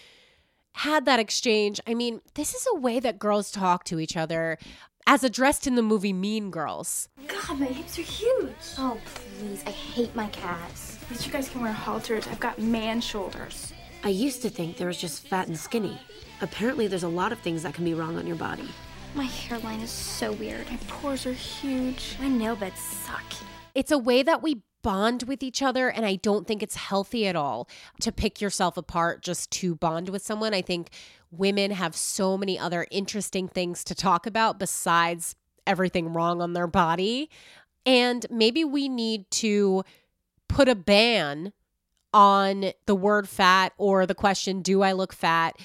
had 0.75 1.05
that 1.07 1.21
exchange. 1.21 1.81
I 1.87 1.95
mean 1.95 2.21
this 2.35 2.55
is 2.55 2.67
a 2.73 2.79
way 2.79 3.01
that 3.01 3.19
girls 3.19 3.51
talk 3.51 3.85
to 3.85 3.99
each 3.99 4.17
other 4.17 4.59
as 5.07 5.25
addressed 5.25 5.67
in 5.67 5.75
the 5.75 5.83
movie 5.83 6.13
mean 6.13 6.51
girls. 6.51 7.09
God 7.27 7.59
my 7.59 7.67
hips 7.67 7.99
are 7.99 8.03
huge. 8.03 8.55
Oh 8.77 8.99
please. 9.15 9.63
I 9.67 9.71
hate 9.71 10.15
my 10.15 10.27
calves. 10.29 10.99
At 11.03 11.11
least 11.11 11.27
you 11.27 11.33
guys 11.33 11.49
can 11.49 11.63
wear 11.63 11.73
halters. 11.73 12.27
I've 12.29 12.41
got 12.41 12.59
man 12.59 13.01
shoulders. 13.01 13.73
I 14.05 14.11
used 14.11 14.43
to 14.43 14.51
think 14.51 14.77
there 14.77 14.87
was 14.87 15.01
just 15.01 15.27
fat 15.27 15.49
and 15.49 15.59
skinny 15.59 15.99
Apparently, 16.41 16.87
there's 16.87 17.03
a 17.03 17.09
lot 17.09 17.33
of 17.33 17.39
things 17.41 17.63
that 17.65 17.75
can 17.75 17.85
be 17.85 17.95
wrong 17.95 18.17
on 18.17 18.27
your 18.27 18.37
body. 18.37 18.69
My 19.15 19.25
hairline 19.25 19.81
is 19.81 19.91
so 19.91 20.33
weird. 20.33 20.71
My 20.71 20.77
pores 20.87 21.27
are 21.27 21.33
huge. 21.33 22.17
My 22.21 22.29
nail 22.29 22.55
beds 22.55 22.81
suck. 22.81 23.25
It's 23.75 23.91
a 23.91 23.99
way 23.99 24.23
that 24.23 24.43
we 24.43 24.63
bond 24.83 25.25
with 25.25 25.43
each 25.43 25.63
other, 25.63 25.89
and 25.89 26.07
I 26.07 26.17
don't 26.17 26.47
think 26.47 26.63
it's 26.63 26.77
healthy 26.77 27.27
at 27.27 27.35
all 27.35 27.69
to 28.01 28.13
pick 28.13 28.41
yourself 28.41 28.77
apart 28.77 29.23
just 29.23 29.51
to 29.53 29.75
bond 29.75 30.09
with 30.11 30.23
someone. 30.23 30.55
I 30.55 30.63
think 30.63 30.91
women 31.31 31.73
have 31.73 31.97
so 31.97 32.39
many 32.39 32.59
other 32.59 32.87
interesting 32.91 33.49
things 33.49 33.83
to 33.85 33.95
talk 33.95 34.27
about 34.27 34.59
besides 34.59 35.35
everything 35.67 36.13
wrong 36.13 36.41
on 36.41 36.53
their 36.53 36.67
body. 36.67 37.31
And 37.85 38.25
maybe 38.31 38.65
we 38.65 38.89
need 38.89 39.31
to 39.33 39.83
put 40.49 40.69
a 40.69 40.75
ban 40.75 41.53
on 42.15 42.73
the 42.87 42.95
word 42.95 43.29
fat 43.29 43.73
or 43.77 44.07
the 44.07 44.15
question, 44.15 44.63
Do 44.63 44.83
I 44.83 44.93
look 44.93 45.13
fat? 45.13 45.57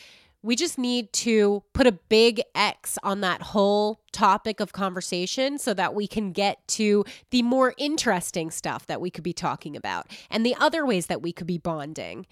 We 0.43 0.55
just 0.55 0.77
need 0.77 1.11
to 1.13 1.63
put 1.73 1.87
a 1.87 1.93
big 1.93 2.41
X 2.53 2.99
on 3.01 3.21
that 3.21 3.41
whole 3.41 4.01
topic 4.11 4.59
of 4.59 4.73
conversation 4.73 5.57
so 5.57 5.73
that 5.73 5.95
we 5.95 6.05
can 6.05 6.33
get 6.33 6.67
to 6.67 7.05
the 7.31 7.41
more 7.41 7.73
interesting 7.77 8.51
stuff 8.51 8.85
that 8.85 9.01
we 9.01 9.09
could 9.09 9.23
be 9.23 9.33
talking 9.33 9.75
about 9.75 10.05
and 10.29 10.45
the 10.45 10.55
other 10.59 10.85
ways 10.85 11.07
that 11.07 11.21
we 11.21 11.31
could 11.31 11.47
be 11.47 11.57
bonding, 11.57 12.27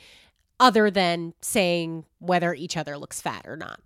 other 0.60 0.92
than 0.92 1.34
saying 1.42 2.06
whether 2.20 2.54
each 2.54 2.78
other 2.78 2.98
looks 2.98 3.20
fat 3.22 3.48
or 3.48 3.56
not. 3.56 3.80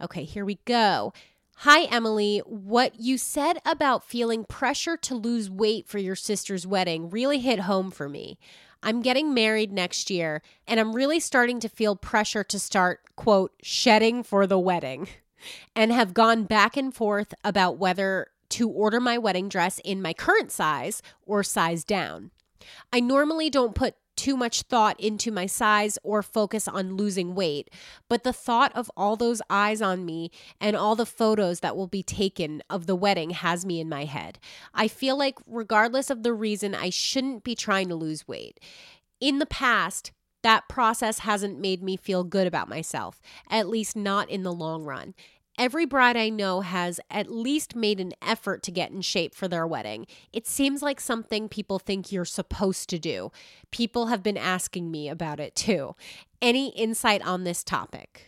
Okay, 0.00 0.24
here 0.24 0.44
we 0.44 0.58
go. 0.64 1.12
Hi, 1.58 1.84
Emily. 1.84 2.38
What 2.46 2.98
you 2.98 3.16
said 3.18 3.58
about 3.64 4.04
feeling 4.04 4.44
pressure 4.44 4.96
to 4.98 5.14
lose 5.14 5.50
weight 5.50 5.86
for 5.86 5.98
your 5.98 6.16
sister's 6.16 6.66
wedding 6.66 7.10
really 7.10 7.38
hit 7.38 7.60
home 7.60 7.90
for 7.90 8.08
me. 8.08 8.38
I'm 8.84 9.00
getting 9.00 9.32
married 9.32 9.72
next 9.72 10.10
year, 10.10 10.42
and 10.68 10.78
I'm 10.78 10.94
really 10.94 11.18
starting 11.18 11.58
to 11.60 11.70
feel 11.70 11.96
pressure 11.96 12.44
to 12.44 12.58
start, 12.58 13.00
quote, 13.16 13.54
shedding 13.62 14.22
for 14.22 14.46
the 14.46 14.58
wedding, 14.58 15.08
and 15.74 15.90
have 15.90 16.12
gone 16.12 16.44
back 16.44 16.76
and 16.76 16.94
forth 16.94 17.32
about 17.42 17.78
whether 17.78 18.28
to 18.50 18.68
order 18.68 19.00
my 19.00 19.16
wedding 19.16 19.48
dress 19.48 19.80
in 19.84 20.02
my 20.02 20.12
current 20.12 20.52
size 20.52 21.00
or 21.24 21.42
size 21.42 21.82
down. 21.82 22.30
I 22.92 23.00
normally 23.00 23.48
don't 23.48 23.74
put 23.74 23.94
too 24.16 24.36
much 24.36 24.62
thought 24.62 24.98
into 25.00 25.30
my 25.30 25.46
size 25.46 25.98
or 26.02 26.22
focus 26.22 26.68
on 26.68 26.96
losing 26.96 27.34
weight, 27.34 27.70
but 28.08 28.24
the 28.24 28.32
thought 28.32 28.74
of 28.74 28.90
all 28.96 29.16
those 29.16 29.42
eyes 29.50 29.82
on 29.82 30.04
me 30.04 30.30
and 30.60 30.76
all 30.76 30.96
the 30.96 31.06
photos 31.06 31.60
that 31.60 31.76
will 31.76 31.86
be 31.86 32.02
taken 32.02 32.62
of 32.68 32.86
the 32.86 32.96
wedding 32.96 33.30
has 33.30 33.64
me 33.64 33.80
in 33.80 33.88
my 33.88 34.04
head. 34.04 34.38
I 34.72 34.88
feel 34.88 35.18
like, 35.18 35.38
regardless 35.46 36.10
of 36.10 36.22
the 36.22 36.32
reason, 36.32 36.74
I 36.74 36.90
shouldn't 36.90 37.44
be 37.44 37.54
trying 37.54 37.88
to 37.88 37.94
lose 37.94 38.28
weight. 38.28 38.60
In 39.20 39.38
the 39.38 39.46
past, 39.46 40.12
that 40.42 40.68
process 40.68 41.20
hasn't 41.20 41.58
made 41.58 41.82
me 41.82 41.96
feel 41.96 42.22
good 42.22 42.46
about 42.46 42.68
myself, 42.68 43.20
at 43.48 43.68
least 43.68 43.96
not 43.96 44.28
in 44.28 44.42
the 44.42 44.52
long 44.52 44.84
run. 44.84 45.14
Every 45.56 45.86
bride 45.86 46.16
I 46.16 46.30
know 46.30 46.62
has 46.62 46.98
at 47.10 47.30
least 47.30 47.76
made 47.76 48.00
an 48.00 48.12
effort 48.20 48.62
to 48.64 48.72
get 48.72 48.90
in 48.90 49.02
shape 49.02 49.34
for 49.34 49.46
their 49.46 49.66
wedding. 49.66 50.06
It 50.32 50.46
seems 50.46 50.82
like 50.82 51.00
something 51.00 51.48
people 51.48 51.78
think 51.78 52.10
you're 52.10 52.24
supposed 52.24 52.88
to 52.90 52.98
do. 52.98 53.30
People 53.70 54.06
have 54.06 54.22
been 54.22 54.36
asking 54.36 54.90
me 54.90 55.08
about 55.08 55.38
it 55.38 55.54
too. 55.54 55.94
Any 56.42 56.70
insight 56.70 57.22
on 57.22 57.44
this 57.44 57.62
topic? 57.62 58.26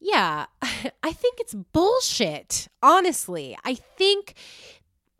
Yeah, 0.00 0.46
I 1.02 1.12
think 1.12 1.40
it's 1.40 1.54
bullshit. 1.54 2.68
Honestly, 2.82 3.56
I 3.64 3.74
think 3.74 4.34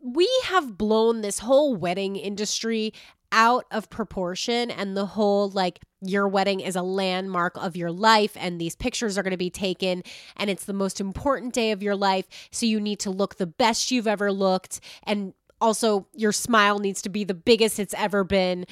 we 0.00 0.28
have 0.44 0.78
blown 0.78 1.22
this 1.22 1.40
whole 1.40 1.74
wedding 1.74 2.16
industry 2.16 2.92
out 3.32 3.64
of 3.72 3.90
proportion 3.90 4.70
and 4.70 4.96
the 4.96 5.06
whole 5.06 5.48
like 5.48 5.80
your 6.08 6.28
wedding 6.28 6.60
is 6.60 6.76
a 6.76 6.82
landmark 6.82 7.56
of 7.56 7.76
your 7.76 7.90
life 7.90 8.36
and 8.36 8.60
these 8.60 8.76
pictures 8.76 9.16
are 9.16 9.22
going 9.22 9.32
to 9.32 9.36
be 9.36 9.50
taken 9.50 10.02
and 10.36 10.50
it's 10.50 10.64
the 10.64 10.72
most 10.72 11.00
important 11.00 11.52
day 11.52 11.70
of 11.70 11.82
your 11.82 11.96
life. 11.96 12.26
So 12.50 12.66
you 12.66 12.80
need 12.80 13.00
to 13.00 13.10
look 13.10 13.36
the 13.36 13.46
best 13.46 13.90
you've 13.90 14.06
ever 14.06 14.32
looked 14.32 14.80
and 15.02 15.34
also 15.60 16.06
your 16.12 16.32
smile 16.32 16.78
needs 16.78 17.02
to 17.02 17.08
be 17.08 17.24
the 17.24 17.34
biggest 17.34 17.78
it's 17.78 17.94
ever 17.94 18.24
been. 18.24 18.66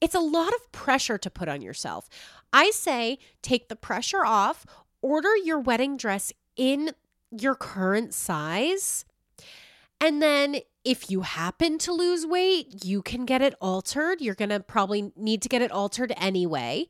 It's 0.00 0.14
a 0.14 0.20
lot 0.20 0.52
of 0.52 0.72
pressure 0.72 1.18
to 1.18 1.30
put 1.30 1.48
on 1.48 1.62
yourself. 1.62 2.08
I 2.52 2.70
say 2.70 3.18
take 3.42 3.68
the 3.68 3.76
pressure 3.76 4.24
off 4.24 4.66
order 5.02 5.36
your 5.36 5.58
wedding 5.58 5.96
dress 5.96 6.32
in 6.56 6.92
your 7.30 7.54
current 7.54 8.14
size 8.14 9.04
and 10.00 10.22
then 10.22 10.56
if 10.86 11.10
you 11.10 11.22
happen 11.22 11.78
to 11.78 11.92
lose 11.92 12.24
weight, 12.24 12.84
you 12.84 13.02
can 13.02 13.26
get 13.26 13.42
it 13.42 13.56
altered. 13.60 14.20
You're 14.20 14.36
going 14.36 14.50
to 14.50 14.60
probably 14.60 15.10
need 15.16 15.42
to 15.42 15.48
get 15.48 15.60
it 15.60 15.72
altered 15.72 16.12
anyway. 16.16 16.86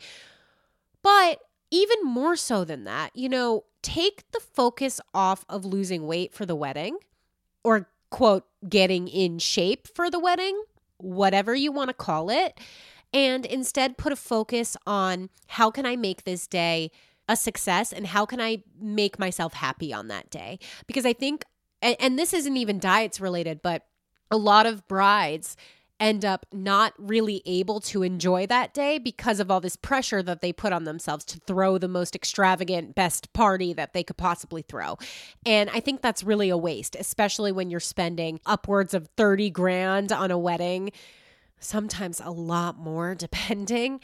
But 1.03 1.41
even 1.71 1.97
more 2.05 2.37
so 2.37 2.63
than 2.63 2.85
that, 2.85 3.17
you 3.17 3.31
know, 3.31 3.65
take 3.81 4.31
the 4.33 4.41
focus 4.41 5.01
off 5.15 5.47
of 5.49 5.65
losing 5.65 6.07
weight 6.07 6.35
for 6.35 6.45
the 6.45 6.55
wedding 6.55 6.99
or, 7.65 7.89
quote, 8.11 8.45
getting 8.69 9.09
in 9.09 9.39
shape 9.39 9.89
for 9.89 10.11
the 10.11 10.21
wedding, 10.21 10.63
whatever 10.99 11.55
you 11.55 11.73
want 11.73 11.89
to 11.89 11.95
call 11.95 12.29
it. 12.29 12.61
And 13.15 13.47
instead, 13.47 13.97
put 13.97 14.13
a 14.13 14.17
focus 14.17 14.77
on 14.87 15.31
how 15.47 15.71
can 15.71 15.87
I 15.87 15.97
make 15.97 16.25
this 16.25 16.47
day 16.47 16.91
a 17.31 17.35
success 17.35 17.95
and 17.95 18.09
how 18.09 18.27
can 18.27 18.43
I 18.43 18.63
make 18.79 19.19
myself 19.19 19.55
happy 19.55 19.91
on 19.91 20.09
that 20.09 20.29
day? 20.29 20.59
Because 20.87 21.07
I 21.07 21.15
think 21.15 21.47
and, 21.83 21.97
and 22.01 22.19
this 22.19 22.33
isn't 22.33 22.57
even 22.57 22.79
diets 22.79 23.21
related, 23.21 23.61
but 23.63 23.87
a 24.31 24.37
lot 24.37 24.67
of 24.67 24.87
brides 24.89 25.57
end 25.99 26.25
up 26.25 26.45
not 26.53 26.93
really 26.99 27.43
able 27.47 27.81
to 27.81 28.03
enjoy 28.03 28.47
that 28.47 28.75
day 28.75 28.99
because 28.99 29.41
of 29.41 29.51
all 29.51 29.61
this 29.61 29.77
pressure 29.77 30.23
that 30.23 30.43
they 30.43 30.53
put 30.53 30.73
on 30.73 30.85
themselves 30.85 31.25
to 31.25 31.41
throw 31.41 31.79
the 31.79 31.89
most 31.89 32.15
extravagant 32.15 32.95
best 32.95 33.33
party 33.33 33.73
that 33.73 33.93
they 33.93 34.03
could 34.03 34.17
possibly 34.17 34.63
throw. 34.63 34.99
And 35.47 35.71
I 35.71 35.81
think 35.81 36.03
that's 36.03 36.23
really 36.23 36.51
a 36.51 36.57
waste, 36.57 36.97
especially 36.99 37.51
when 37.51 37.71
you're 37.71 37.81
spending 37.81 38.41
upwards 38.45 38.93
of 38.93 39.09
30 39.17 39.51
grand 39.51 40.13
on 40.13 40.31
a 40.31 40.39
wedding, 40.39 40.93
sometimes 41.61 42.21
a 42.21 42.31
lot 42.31 42.77
more 42.77 43.15
depending. 43.19 44.01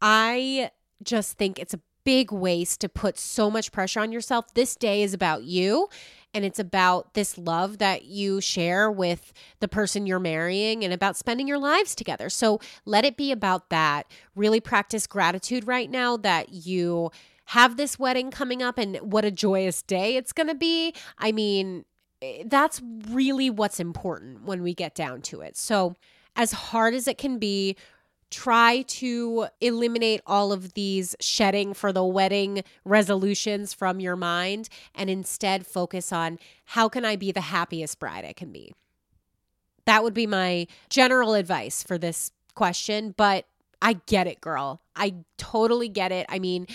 I 0.00 0.70
just 1.02 1.36
think 1.36 1.58
it's 1.58 1.74
a 1.74 1.80
big 2.04 2.30
waste 2.30 2.80
to 2.82 2.88
put 2.88 3.18
so 3.18 3.50
much 3.50 3.72
pressure 3.72 3.98
on 3.98 4.12
yourself. 4.12 4.54
This 4.54 4.76
day 4.76 5.02
is 5.02 5.12
about 5.12 5.42
you 5.42 5.88
and 6.36 6.44
it's 6.44 6.58
about 6.58 7.14
this 7.14 7.38
love 7.38 7.78
that 7.78 8.04
you 8.04 8.42
share 8.42 8.90
with 8.90 9.32
the 9.60 9.68
person 9.68 10.04
you're 10.04 10.18
marrying 10.18 10.84
and 10.84 10.92
about 10.92 11.16
spending 11.16 11.48
your 11.48 11.56
lives 11.56 11.94
together. 11.94 12.28
So 12.28 12.60
let 12.84 13.06
it 13.06 13.16
be 13.16 13.32
about 13.32 13.70
that. 13.70 14.06
Really 14.34 14.60
practice 14.60 15.06
gratitude 15.06 15.66
right 15.66 15.90
now 15.90 16.18
that 16.18 16.50
you 16.50 17.10
have 17.46 17.78
this 17.78 17.98
wedding 17.98 18.30
coming 18.30 18.62
up 18.62 18.76
and 18.76 18.96
what 18.98 19.24
a 19.24 19.30
joyous 19.30 19.80
day 19.80 20.16
it's 20.16 20.34
going 20.34 20.48
to 20.48 20.54
be. 20.54 20.92
I 21.16 21.32
mean, 21.32 21.86
eh, 22.20 22.42
that's 22.44 22.82
really 23.08 23.48
what's 23.48 23.80
important 23.80 24.44
when 24.44 24.62
we 24.62 24.74
get 24.74 24.94
down 24.94 25.22
to 25.22 25.40
it. 25.40 25.56
So, 25.56 25.94
as 26.38 26.52
hard 26.52 26.92
as 26.92 27.08
it 27.08 27.16
can 27.16 27.38
be, 27.38 27.76
try 28.30 28.82
to 28.82 29.46
eliminate 29.60 30.20
all 30.26 30.52
of 30.52 30.74
these 30.74 31.14
shedding 31.20 31.74
for 31.74 31.92
the 31.92 32.04
wedding 32.04 32.62
resolutions 32.84 33.72
from 33.72 34.00
your 34.00 34.16
mind 34.16 34.68
and 34.94 35.08
instead 35.08 35.66
focus 35.66 36.12
on 36.12 36.38
how 36.66 36.88
can 36.88 37.04
I 37.04 37.16
be 37.16 37.32
the 37.32 37.40
happiest 37.40 37.98
bride 37.98 38.24
I 38.24 38.32
can 38.32 38.50
be. 38.50 38.72
That 39.84 40.02
would 40.02 40.14
be 40.14 40.26
my 40.26 40.66
general 40.90 41.34
advice 41.34 41.82
for 41.82 41.96
this 41.96 42.32
question, 42.54 43.14
but 43.16 43.46
I 43.80 43.94
get 44.06 44.26
it, 44.26 44.40
girl. 44.40 44.80
I 44.96 45.14
totally 45.36 45.88
get 45.88 46.10
it. 46.10 46.26
I 46.28 46.38
mean, 46.38 46.66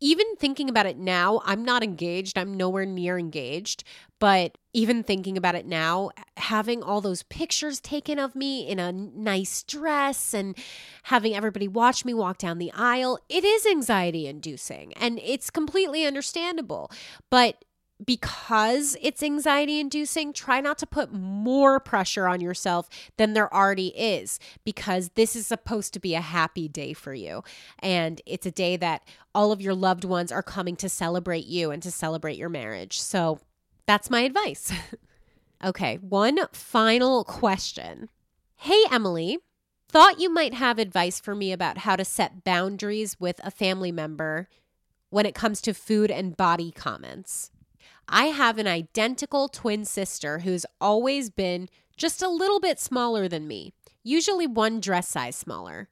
even 0.00 0.36
thinking 0.36 0.68
about 0.68 0.86
it 0.86 0.96
now, 0.96 1.42
I'm 1.44 1.64
not 1.64 1.82
engaged. 1.82 2.38
I'm 2.38 2.54
nowhere 2.54 2.86
near 2.86 3.18
engaged. 3.18 3.84
But 4.18 4.58
even 4.72 5.02
thinking 5.02 5.36
about 5.36 5.54
it 5.54 5.66
now, 5.66 6.10
having 6.36 6.82
all 6.82 7.00
those 7.00 7.22
pictures 7.24 7.80
taken 7.80 8.18
of 8.18 8.36
me 8.36 8.66
in 8.68 8.78
a 8.78 8.92
nice 8.92 9.62
dress 9.62 10.34
and 10.34 10.56
having 11.04 11.34
everybody 11.34 11.68
watch 11.68 12.04
me 12.04 12.12
walk 12.12 12.38
down 12.38 12.58
the 12.58 12.72
aisle, 12.72 13.18
it 13.28 13.44
is 13.44 13.66
anxiety 13.66 14.26
inducing 14.26 14.92
and 14.94 15.18
it's 15.22 15.50
completely 15.50 16.04
understandable. 16.04 16.90
But 17.30 17.64
because 18.04 18.96
it's 19.00 19.22
anxiety 19.22 19.80
inducing, 19.80 20.32
try 20.32 20.60
not 20.60 20.78
to 20.78 20.86
put 20.86 21.12
more 21.12 21.80
pressure 21.80 22.26
on 22.26 22.40
yourself 22.40 22.88
than 23.16 23.32
there 23.32 23.52
already 23.54 23.88
is 23.88 24.38
because 24.64 25.10
this 25.14 25.36
is 25.36 25.46
supposed 25.46 25.92
to 25.94 26.00
be 26.00 26.14
a 26.14 26.20
happy 26.20 26.68
day 26.68 26.92
for 26.92 27.14
you. 27.14 27.42
And 27.80 28.20
it's 28.26 28.46
a 28.46 28.50
day 28.50 28.76
that 28.76 29.04
all 29.34 29.52
of 29.52 29.60
your 29.60 29.74
loved 29.74 30.04
ones 30.04 30.32
are 30.32 30.42
coming 30.42 30.76
to 30.76 30.88
celebrate 30.88 31.46
you 31.46 31.70
and 31.70 31.82
to 31.82 31.90
celebrate 31.90 32.36
your 32.38 32.48
marriage. 32.48 33.00
So 33.00 33.40
that's 33.86 34.10
my 34.10 34.20
advice. 34.20 34.72
okay, 35.64 35.96
one 35.96 36.38
final 36.52 37.24
question. 37.24 38.08
Hey, 38.56 38.82
Emily. 38.90 39.38
Thought 39.88 40.20
you 40.20 40.32
might 40.32 40.54
have 40.54 40.78
advice 40.78 41.18
for 41.18 41.34
me 41.34 41.50
about 41.50 41.78
how 41.78 41.96
to 41.96 42.04
set 42.04 42.44
boundaries 42.44 43.18
with 43.18 43.40
a 43.42 43.50
family 43.50 43.90
member 43.90 44.48
when 45.08 45.26
it 45.26 45.34
comes 45.34 45.60
to 45.62 45.74
food 45.74 46.12
and 46.12 46.36
body 46.36 46.70
comments. 46.70 47.50
I 48.08 48.26
have 48.26 48.58
an 48.58 48.66
identical 48.66 49.48
twin 49.48 49.84
sister 49.84 50.40
who's 50.40 50.66
always 50.80 51.30
been 51.30 51.68
just 51.96 52.22
a 52.22 52.28
little 52.28 52.60
bit 52.60 52.80
smaller 52.80 53.28
than 53.28 53.46
me, 53.46 53.72
usually 54.02 54.46
one 54.46 54.80
dress 54.80 55.08
size 55.08 55.36
smaller. 55.36 55.88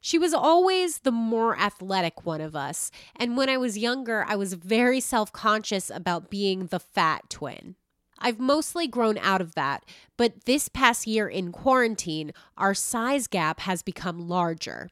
She 0.00 0.18
was 0.18 0.34
always 0.34 1.00
the 1.00 1.12
more 1.12 1.56
athletic 1.56 2.26
one 2.26 2.40
of 2.40 2.56
us, 2.56 2.90
and 3.14 3.36
when 3.36 3.48
I 3.48 3.56
was 3.56 3.78
younger, 3.78 4.24
I 4.26 4.34
was 4.34 4.54
very 4.54 4.98
self 4.98 5.32
conscious 5.32 5.90
about 5.90 6.30
being 6.30 6.66
the 6.66 6.80
fat 6.80 7.30
twin. 7.30 7.76
I've 8.18 8.40
mostly 8.40 8.86
grown 8.86 9.18
out 9.18 9.40
of 9.40 9.54
that, 9.54 9.84
but 10.16 10.44
this 10.44 10.68
past 10.68 11.06
year 11.06 11.28
in 11.28 11.52
quarantine, 11.52 12.32
our 12.56 12.72
size 12.74 13.26
gap 13.26 13.60
has 13.60 13.82
become 13.82 14.28
larger. 14.28 14.88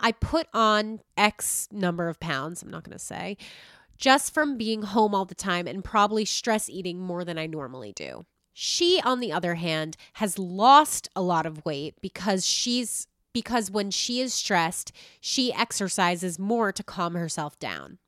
I 0.00 0.12
put 0.12 0.46
on 0.54 1.00
X 1.16 1.68
number 1.72 2.08
of 2.08 2.20
pounds, 2.20 2.62
I'm 2.62 2.70
not 2.70 2.84
going 2.84 2.96
to 2.96 3.04
say, 3.04 3.36
just 3.98 4.32
from 4.32 4.56
being 4.56 4.82
home 4.82 5.14
all 5.14 5.24
the 5.24 5.34
time 5.34 5.66
and 5.66 5.84
probably 5.84 6.24
stress 6.24 6.70
eating 6.70 7.00
more 7.00 7.24
than 7.24 7.38
I 7.38 7.46
normally 7.46 7.92
do. 7.92 8.24
She, 8.52 9.00
on 9.04 9.20
the 9.20 9.32
other 9.32 9.54
hand, 9.56 9.96
has 10.14 10.38
lost 10.38 11.08
a 11.14 11.22
lot 11.22 11.46
of 11.46 11.64
weight 11.64 11.94
because 12.00 12.46
she's 12.46 13.06
because 13.32 13.70
when 13.70 13.90
she 13.90 14.20
is 14.20 14.32
stressed, 14.34 14.90
she 15.20 15.52
exercises 15.52 16.38
more 16.38 16.72
to 16.72 16.82
calm 16.82 17.14
herself 17.14 17.58
down. 17.58 17.98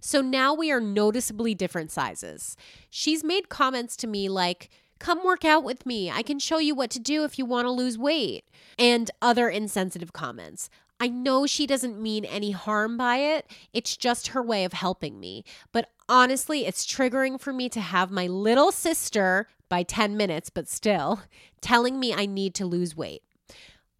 So 0.00 0.20
now 0.20 0.54
we 0.54 0.70
are 0.72 0.80
noticeably 0.80 1.54
different 1.54 1.90
sizes. 1.92 2.56
She's 2.90 3.22
made 3.22 3.48
comments 3.48 3.96
to 3.98 4.06
me 4.06 4.28
like, 4.28 4.70
Come 5.00 5.24
work 5.24 5.44
out 5.44 5.64
with 5.64 5.84
me. 5.84 6.10
I 6.10 6.22
can 6.22 6.38
show 6.38 6.58
you 6.58 6.74
what 6.74 6.90
to 6.90 6.98
do 6.98 7.24
if 7.24 7.38
you 7.38 7.44
want 7.44 7.66
to 7.66 7.70
lose 7.70 7.98
weight. 7.98 8.44
And 8.78 9.10
other 9.20 9.48
insensitive 9.48 10.12
comments. 10.12 10.70
I 11.04 11.08
know 11.08 11.46
she 11.46 11.66
doesn't 11.66 12.00
mean 12.00 12.24
any 12.24 12.52
harm 12.52 12.96
by 12.96 13.18
it. 13.18 13.46
It's 13.74 13.94
just 13.94 14.28
her 14.28 14.42
way 14.42 14.64
of 14.64 14.72
helping 14.72 15.20
me. 15.20 15.44
But 15.70 15.90
honestly, 16.08 16.64
it's 16.64 16.86
triggering 16.86 17.38
for 17.38 17.52
me 17.52 17.68
to 17.68 17.80
have 17.82 18.10
my 18.10 18.26
little 18.26 18.72
sister, 18.72 19.46
by 19.68 19.82
10 19.82 20.16
minutes, 20.16 20.48
but 20.48 20.66
still, 20.66 21.20
telling 21.60 22.00
me 22.00 22.14
I 22.14 22.24
need 22.24 22.54
to 22.54 22.64
lose 22.64 22.96
weight. 22.96 23.22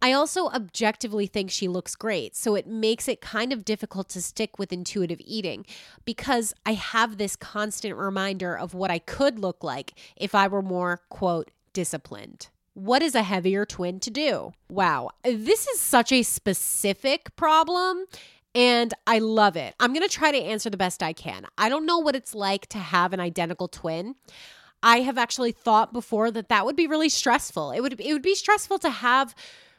I 0.01 0.13
also 0.13 0.47
objectively 0.49 1.27
think 1.27 1.51
she 1.51 1.67
looks 1.67 1.95
great, 1.95 2.35
so 2.35 2.55
it 2.55 2.65
makes 2.65 3.07
it 3.07 3.21
kind 3.21 3.53
of 3.53 3.63
difficult 3.63 4.09
to 4.09 4.21
stick 4.21 4.57
with 4.57 4.73
intuitive 4.73 5.21
eating 5.23 5.63
because 6.05 6.55
I 6.65 6.73
have 6.73 7.17
this 7.17 7.35
constant 7.35 7.95
reminder 7.95 8.57
of 8.57 8.73
what 8.73 8.89
I 8.89 8.97
could 8.97 9.37
look 9.37 9.63
like 9.63 9.93
if 10.15 10.33
I 10.33 10.47
were 10.47 10.63
more, 10.63 11.01
quote, 11.09 11.51
disciplined. 11.71 12.47
What 12.75 13.01
is 13.01 13.15
a 13.15 13.23
heavier 13.23 13.65
twin 13.65 13.99
to 14.01 14.11
do? 14.11 14.51
Wow, 14.69 15.11
this 15.23 15.65
is 15.65 15.79
such 15.79 16.11
a 16.11 16.23
specific 16.23 17.35
problem. 17.35 18.05
And 18.53 18.93
I 19.07 19.19
love 19.19 19.55
it. 19.57 19.75
I'm 19.79 19.93
going 19.93 20.07
to 20.07 20.13
try 20.13 20.31
to 20.31 20.37
answer 20.37 20.69
the 20.69 20.77
best 20.77 21.01
I 21.01 21.11
can. 21.11 21.45
I 21.57 21.67
don't 21.67 21.85
know 21.85 21.97
what 21.97 22.15
it's 22.15 22.35
like 22.35 22.67
to 22.67 22.77
have 22.77 23.11
an 23.11 23.19
identical 23.19 23.67
twin. 23.67 24.15
I 24.83 24.97
have 24.97 25.17
actually 25.17 25.51
thought 25.51 25.93
before 25.93 26.31
that 26.31 26.49
that 26.49 26.65
would 26.65 26.75
be 26.75 26.87
really 26.87 27.09
stressful. 27.09 27.71
It 27.71 27.79
would 27.79 27.99
it 27.99 28.13
would 28.13 28.21
be 28.21 28.35
stressful 28.35 28.79
to 28.79 28.89
have 28.89 29.33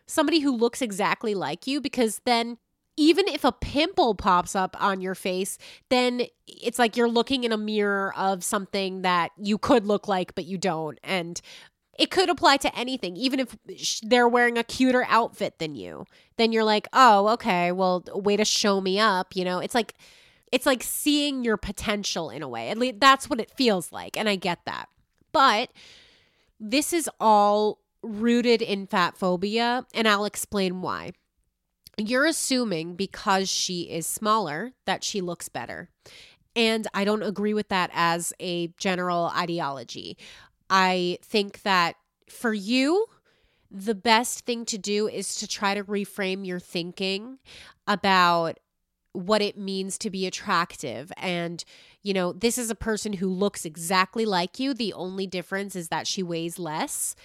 somebody 0.07 0.41
who 0.41 0.57
looks 0.57 0.83
exactly 0.83 1.35
like 1.35 1.67
you 1.67 1.81
because 1.81 2.21
then 2.25 2.59
even 2.97 3.29
if 3.29 3.45
a 3.45 3.53
pimple 3.53 4.15
pops 4.15 4.57
up 4.57 4.75
on 4.83 5.01
your 5.01 5.15
face, 5.15 5.59
then 5.91 6.23
it's 6.47 6.79
like 6.79 6.97
you're 6.97 7.09
looking 7.09 7.45
in 7.45 7.53
a 7.53 7.59
mirror 7.59 8.15
of 8.17 8.43
something 8.43 9.03
that 9.03 9.33
you 9.37 9.59
could 9.59 9.87
look 9.87 10.09
like, 10.09 10.35
but 10.35 10.47
you 10.47 10.57
don't. 10.57 10.99
And 11.05 11.41
it 11.99 12.11
could 12.11 12.29
apply 12.29 12.59
to 12.59 12.79
anything, 12.79 13.17
even 13.17 13.41
if 13.41 13.57
they're 14.03 14.29
wearing 14.29 14.59
a 14.59 14.65
cuter 14.65 15.05
outfit 15.09 15.59
than 15.59 15.75
you. 15.75 16.05
Then 16.37 16.53
you're 16.53 16.65
like, 16.65 16.89
oh, 16.93 17.29
okay, 17.29 17.73
well, 17.73 18.05
way 18.15 18.37
to 18.37 18.45
show 18.45 18.81
me 18.81 19.01
up. 19.01 19.35
You 19.35 19.45
know, 19.45 19.59
it's 19.59 19.75
like, 19.75 19.95
it's 20.53 20.67
like 20.67 20.83
seeing 20.83 21.45
your 21.45 21.57
potential 21.57 22.31
in 22.31 22.43
a 22.43 22.49
way. 22.49 22.69
At 22.71 22.79
least 22.79 23.01
that's 23.01 23.29
what 23.29 23.41
it 23.41 23.51
feels 23.57 23.93
like. 23.93 24.17
And 24.17 24.29
I 24.29 24.37
get 24.37 24.61
that. 24.67 24.89
But 25.33 25.71
this 26.61 26.93
is 26.93 27.11
all 27.19 27.81
rooted 28.03 28.63
in 28.63 28.87
fat 28.87 29.17
phobia, 29.17 29.85
and 29.93 30.07
I'll 30.07 30.25
explain 30.25 30.83
why. 30.83 31.13
you're 31.99 32.27
assuming 32.27 32.95
because 32.95 33.49
she 33.49 33.83
is 33.83 34.07
smaller 34.07 34.73
that 34.85 35.03
she 35.03 35.21
looks 35.21 35.49
better. 35.49 35.89
And 36.55 36.87
I 36.95 37.05
don't 37.05 37.23
agree 37.23 37.55
with 37.55 37.69
that 37.69 37.91
as 37.93 38.33
a 38.41 38.69
general 38.79 39.31
ideology. 39.37 40.17
I 40.69 41.19
think 41.23 41.63
that 41.63 41.97
for 42.29 42.53
you, 42.53 43.07
the 43.71 43.95
best 43.95 44.41
thing 44.41 44.65
to 44.67 44.79
do 44.79 45.09
is 45.09 45.37
to 45.37 45.49
try 45.49 45.75
to 45.75 45.85
reframe 45.85 46.47
your 46.47 46.61
thinking 46.61 47.39
about 47.87 48.59
what 49.13 49.41
it 49.41 49.57
means 49.57 49.97
to 49.99 50.11
be 50.11 50.27
attractive. 50.27 51.11
And, 51.17 51.65
you 52.03 52.13
know, 52.13 52.33
this 52.33 52.59
is 52.59 52.71
a 52.71 52.75
person 52.75 53.15
who 53.15 53.29
looks 53.29 53.65
exactly 53.65 54.27
like 54.27 54.59
you. 54.59 54.75
The 54.75 54.93
only 54.93 55.27
difference 55.27 55.75
is 55.75 55.89
that 55.89 56.07
she 56.07 56.23
weighs 56.23 56.59
less. 56.59 57.17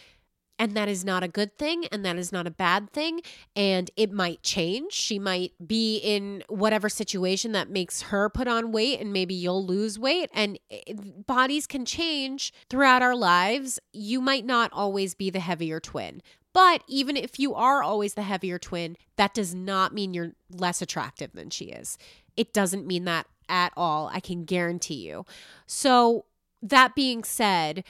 And 0.62 0.76
that 0.76 0.88
is 0.88 1.04
not 1.04 1.24
a 1.24 1.28
good 1.28 1.58
thing, 1.58 1.88
and 1.88 2.06
that 2.06 2.18
is 2.18 2.32
not 2.32 2.46
a 2.46 2.52
bad 2.52 2.92
thing. 2.92 3.22
And 3.56 3.90
it 3.96 4.12
might 4.12 4.44
change. 4.44 4.94
She 4.94 5.18
might 5.18 5.54
be 5.66 5.98
in 5.98 6.44
whatever 6.50 6.88
situation 6.88 7.52
that 7.54 7.72
makes 7.72 8.04
her 8.04 8.30
put 8.30 8.48
on 8.48 8.72
weight, 8.72 9.00
and 9.00 9.12
maybe 9.12 9.34
you'll 9.34 9.66
lose 9.66 9.98
weight. 9.98 10.30
And 10.36 10.60
eh, 10.70 10.94
bodies 11.26 11.66
can 11.66 11.84
change 11.84 12.54
throughout 12.70 13.02
our 13.02 13.16
lives. 13.16 13.80
You 13.92 14.22
might 14.22 14.46
not 14.46 14.70
always 14.72 15.16
be 15.16 15.32
the 15.32 15.40
heavier 15.40 15.80
twin. 15.80 16.22
But 16.54 16.84
even 16.88 17.18
if 17.18 17.40
you 17.40 17.56
are 17.56 17.82
always 17.82 18.14
the 18.14 18.22
heavier 18.22 18.60
twin, 18.60 18.98
that 19.16 19.34
does 19.34 19.56
not 19.56 19.96
mean 19.96 20.14
you're 20.14 20.34
less 20.52 20.80
attractive 20.80 21.32
than 21.34 21.50
she 21.50 21.72
is. 21.72 21.98
It 22.38 22.54
doesn't 22.54 22.86
mean 22.86 23.06
that 23.06 23.26
at 23.50 23.74
all. 23.76 24.12
I 24.14 24.20
can 24.20 24.46
guarantee 24.46 25.08
you. 25.08 25.26
So, 25.66 26.26
that 26.62 26.94
being 26.94 27.24
said, 27.24 27.84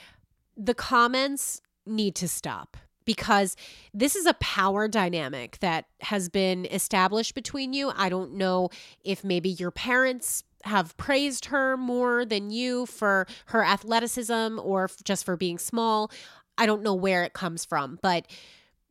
the 0.56 0.72
comments 0.72 1.60
need 1.86 2.14
to 2.16 2.28
stop 2.28 2.76
because 3.04 3.56
this 3.92 4.14
is 4.14 4.26
a 4.26 4.34
power 4.34 4.88
dynamic 4.88 5.58
that 5.58 5.86
has 6.00 6.28
been 6.28 6.66
established 6.66 7.34
between 7.34 7.72
you. 7.72 7.92
I 7.94 8.08
don't 8.08 8.34
know 8.34 8.70
if 9.04 9.24
maybe 9.24 9.50
your 9.50 9.70
parents 9.70 10.44
have 10.64 10.96
praised 10.96 11.46
her 11.46 11.76
more 11.76 12.24
than 12.24 12.50
you 12.50 12.86
for 12.86 13.26
her 13.46 13.64
athleticism 13.64 14.60
or 14.62 14.88
just 15.04 15.24
for 15.24 15.36
being 15.36 15.58
small. 15.58 16.10
I 16.56 16.66
don't 16.66 16.82
know 16.82 16.94
where 16.94 17.24
it 17.24 17.32
comes 17.32 17.64
from, 17.64 17.98
but 18.02 18.26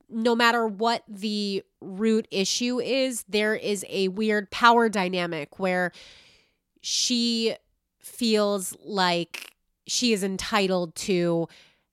no 0.10 0.36
matter 0.36 0.68
what 0.68 1.04
the 1.08 1.64
root 1.80 2.28
issue 2.32 2.82
is, 2.82 3.24
there 3.30 3.56
is 3.56 3.86
a 3.88 4.10
weird 4.10 4.52
power 4.52 4.90
dynamic 4.90 5.58
where 5.58 5.94
she 6.82 7.56
feels 8.00 8.76
like 8.84 9.54
she 9.88 10.12
is 10.12 10.24
entitled 10.24 10.96
to 10.96 11.48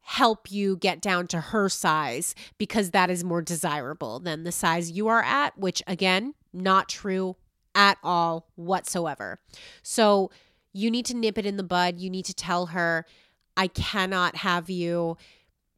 help 0.08 0.50
you 0.50 0.74
get 0.74 1.02
down 1.02 1.26
to 1.26 1.38
her 1.38 1.68
size 1.68 2.34
because 2.56 2.92
that 2.92 3.10
is 3.10 3.22
more 3.22 3.42
desirable 3.42 4.18
than 4.18 4.42
the 4.42 4.50
size 4.50 4.90
you 4.90 5.06
are 5.06 5.22
at, 5.22 5.56
which 5.58 5.82
again, 5.86 6.32
not 6.50 6.88
true 6.88 7.36
at 7.74 7.98
all 8.02 8.48
whatsoever. 8.56 9.38
So 9.82 10.30
you 10.72 10.90
need 10.90 11.04
to 11.06 11.14
nip 11.14 11.36
it 11.36 11.44
in 11.44 11.58
the 11.58 11.62
bud. 11.62 12.00
You 12.00 12.08
need 12.08 12.24
to 12.24 12.32
tell 12.32 12.66
her, 12.66 13.04
I 13.54 13.66
cannot 13.66 14.36
have 14.36 14.70
you 14.70 15.18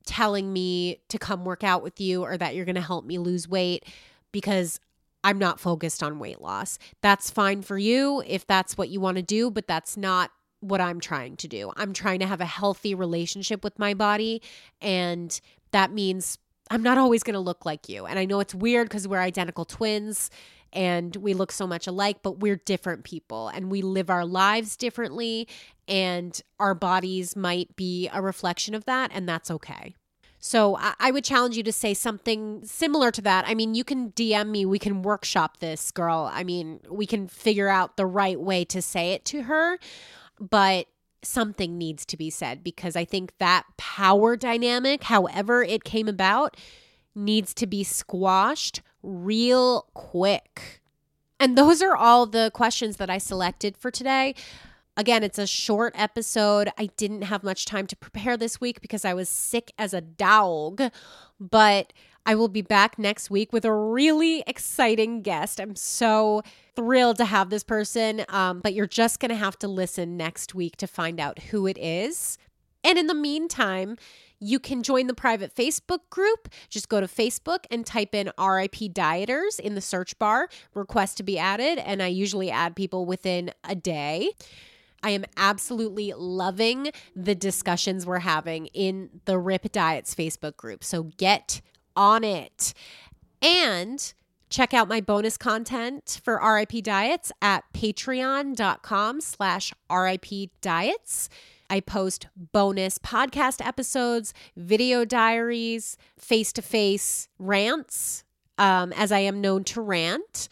telling 0.07 0.53
me 0.53 1.01
to 1.09 1.19
come 1.19 1.45
work 1.45 1.65
out 1.65 1.83
with 1.83 2.01
you 2.01 2.23
or 2.23 2.37
that 2.37 2.55
you're 2.55 2.65
going 2.65 2.77
to 2.77 2.81
help 2.81 3.05
me 3.05 3.19
lose 3.19 3.49
weight 3.49 3.85
because 4.31 4.79
I'm 5.25 5.39
not 5.39 5.59
focused 5.59 6.05
on 6.05 6.21
weight 6.21 6.41
loss. 6.41 6.79
That's 7.01 7.33
fine 7.33 7.63
for 7.63 7.79
you 7.79 8.23
if 8.25 8.47
that's 8.47 8.79
what 8.79 8.91
you 8.91 9.01
want 9.01 9.17
to 9.17 9.23
do, 9.23 9.51
but 9.51 9.67
that's 9.67 9.97
not 9.97 10.31
what 10.61 10.81
I'm 10.81 11.01
trying 11.01 11.37
to 11.39 11.49
do. 11.49 11.73
I'm 11.77 11.93
trying 11.93 12.21
to 12.21 12.27
have 12.27 12.41
a 12.41 12.47
healthy 12.47 12.95
relationship 12.95 13.65
with 13.65 13.79
my 13.79 13.95
body. 13.95 14.43
And 14.81 15.39
that 15.73 15.93
means 15.93 16.39
I'm 16.71 16.83
not 16.83 16.99
always 16.99 17.23
going 17.23 17.35
to 17.35 17.41
look 17.41 17.67
like 17.67 17.89
you. 17.89 18.07
And 18.07 18.19
I 18.19 18.25
know 18.25 18.41
it's 18.41 18.55
weird 18.55 18.89
because 18.89 19.09
we're 19.09 19.21
identical 19.21 19.65
twins 19.65 20.31
and 20.73 21.17
we 21.17 21.35
look 21.35 21.51
so 21.51 21.67
much 21.67 21.87
alike, 21.87 22.19
but 22.23 22.39
we're 22.39 22.57
different 22.57 23.05
people 23.05 23.49
and 23.49 23.71
we 23.71 23.83
live 23.83 24.09
our 24.09 24.25
lives 24.25 24.77
differently. 24.77 25.49
And 25.89 26.41
our 26.61 26.75
bodies 26.75 27.35
might 27.35 27.75
be 27.75 28.09
a 28.13 28.23
reflection 28.23 28.75
of 28.75 28.85
that. 28.85 29.11
And 29.13 29.29
that's 29.29 29.51
okay. 29.51 29.97
So 30.43 30.79
I, 30.81 31.11
would 31.11 31.23
challenge 31.23 31.59
you 31.59 31.63
to 31.65 31.73
say 31.73 31.93
something 31.93 32.63
similar 32.65 33.11
to 33.11 33.21
that. 33.23 33.45
I 33.47 33.55
mean, 33.55 33.75
you 33.75 33.85
can 33.85 34.11
DM 34.13 34.49
me. 34.49 34.65
We 34.65 34.79
can 34.79 35.03
workshop 35.03 35.59
this, 35.59 35.91
girl. 35.91 36.31
I 36.33 36.45
mean, 36.45 36.81
we 36.89 37.05
can 37.05 37.29
figure 37.29 37.69
out 37.69 37.99
the 37.99 38.07
right 38.07 38.41
way 38.41 38.65
to 38.67 38.81
say 38.81 39.13
it 39.13 39.27
to 39.27 39.43
her 39.43 39.79
but 40.41 40.87
something 41.23 41.77
needs 41.77 42.07
to 42.07 42.17
be 42.17 42.31
said 42.31 42.65
because 42.65 42.97
I 42.97 43.05
think 43.05 43.33
that 43.39 43.65
power 43.77 44.37
dynamic, 44.37 45.05
however 45.05 45.63
it 45.63 45.85
came 45.85 46.09
about, 46.09 46.57
needs 47.15 47.53
to 47.55 47.67
be 47.67 47.85
squashed 47.85 48.81
real 49.03 49.87
quick. 49.95 50.81
And 51.39 51.57
those 51.57 51.83
are 51.83 51.97
all 51.97 52.27
the 52.27 52.51
questions 52.55 52.97
that 52.97 53.11
I 53.11 53.19
selected 53.19 53.77
for 53.77 53.91
today. 53.91 54.35
Again, 54.97 55.23
it's 55.23 55.39
a 55.39 55.47
short 55.47 55.95
episode. 55.97 56.71
I 56.77 56.87
didn't 56.97 57.23
have 57.23 57.43
much 57.43 57.65
time 57.65 57.87
to 57.87 57.97
prepare 57.97 58.37
this 58.37 58.61
week 58.61 58.81
because 58.81 59.05
I 59.05 59.15
was 59.15 59.29
sick 59.29 59.73
as 59.79 59.95
a 59.95 60.01
dog, 60.01 60.83
but 61.39 61.93
I 62.31 62.37
will 62.37 62.47
be 62.47 62.63
back 62.63 62.97
next 62.97 63.29
week 63.29 63.53
with 63.53 63.65
a 63.65 63.75
really 63.75 64.45
exciting 64.47 65.21
guest. 65.21 65.61
I'm 65.61 65.75
so 65.75 66.43
thrilled 66.77 67.17
to 67.17 67.25
have 67.25 67.51
this 67.51 67.65
person, 67.65 68.25
um, 68.29 68.61
but 68.61 68.73
you're 68.73 68.87
just 68.87 69.19
going 69.19 69.31
to 69.31 69.35
have 69.35 69.59
to 69.59 69.67
listen 69.67 70.17
next 70.17 70.55
week 70.55 70.77
to 70.77 70.87
find 70.87 71.19
out 71.19 71.41
who 71.41 71.67
it 71.67 71.77
is. 71.77 72.39
And 72.85 72.97
in 72.97 73.09
the 73.09 73.15
meantime, 73.15 73.97
you 74.39 74.61
can 74.61 74.85
join 74.85 75.09
the 75.09 75.13
private 75.13 75.57
Facebook 75.57 76.09
group. 76.09 76.49
Just 76.69 76.89
go 76.89 77.01
to 77.01 77.09
Facebook 77.09 77.65
and 77.69 77.85
type 77.85 78.15
in 78.15 78.29
RIP 78.39 78.77
Dieters 78.95 79.59
in 79.59 79.75
the 79.75 79.81
search 79.81 80.17
bar, 80.21 80.49
request 80.73 81.17
to 81.17 81.25
be 81.25 81.37
added, 81.37 81.79
and 81.79 82.01
I 82.01 82.07
usually 82.07 82.49
add 82.49 82.77
people 82.77 83.07
within 83.07 83.51
a 83.65 83.75
day. 83.75 84.31
I 85.03 85.11
am 85.11 85.25
absolutely 85.37 86.13
loving 86.17 86.93
the 87.17 87.35
discussions 87.35 88.07
we're 88.07 88.21
having 88.21 88.67
in 88.67 89.11
the 89.25 89.37
RIP 89.37 89.73
Diets 89.73 90.15
Facebook 90.15 90.57
group. 90.57 90.85
So 90.85 91.11
get 91.17 91.61
on 91.97 92.25
it. 92.25 92.75
And 93.43 94.13
check 94.51 94.75
out 94.75 94.89
my 94.89 95.01
bonus 95.01 95.37
content 95.37 96.21
for 96.23 96.41
RIP 96.43 96.83
Diets 96.83 97.33
at 97.41 97.65
patreon.com 97.73 99.21
slash 99.21 99.73
RIP 99.91 100.51
Diets. 100.61 101.29
I 101.71 101.79
post 101.79 102.27
bonus 102.53 102.99
podcast 102.99 103.65
episodes, 103.65 104.35
video 104.57 105.05
diaries, 105.05 105.97
face 106.19 106.53
to 106.55 106.63
face 106.63 107.29
rants, 107.39 108.25
um, 108.59 108.93
as 108.95 109.13
I 109.13 109.21
am 109.21 109.41
known 109.41 109.63
to 109.65 109.81
rant. 109.81 110.49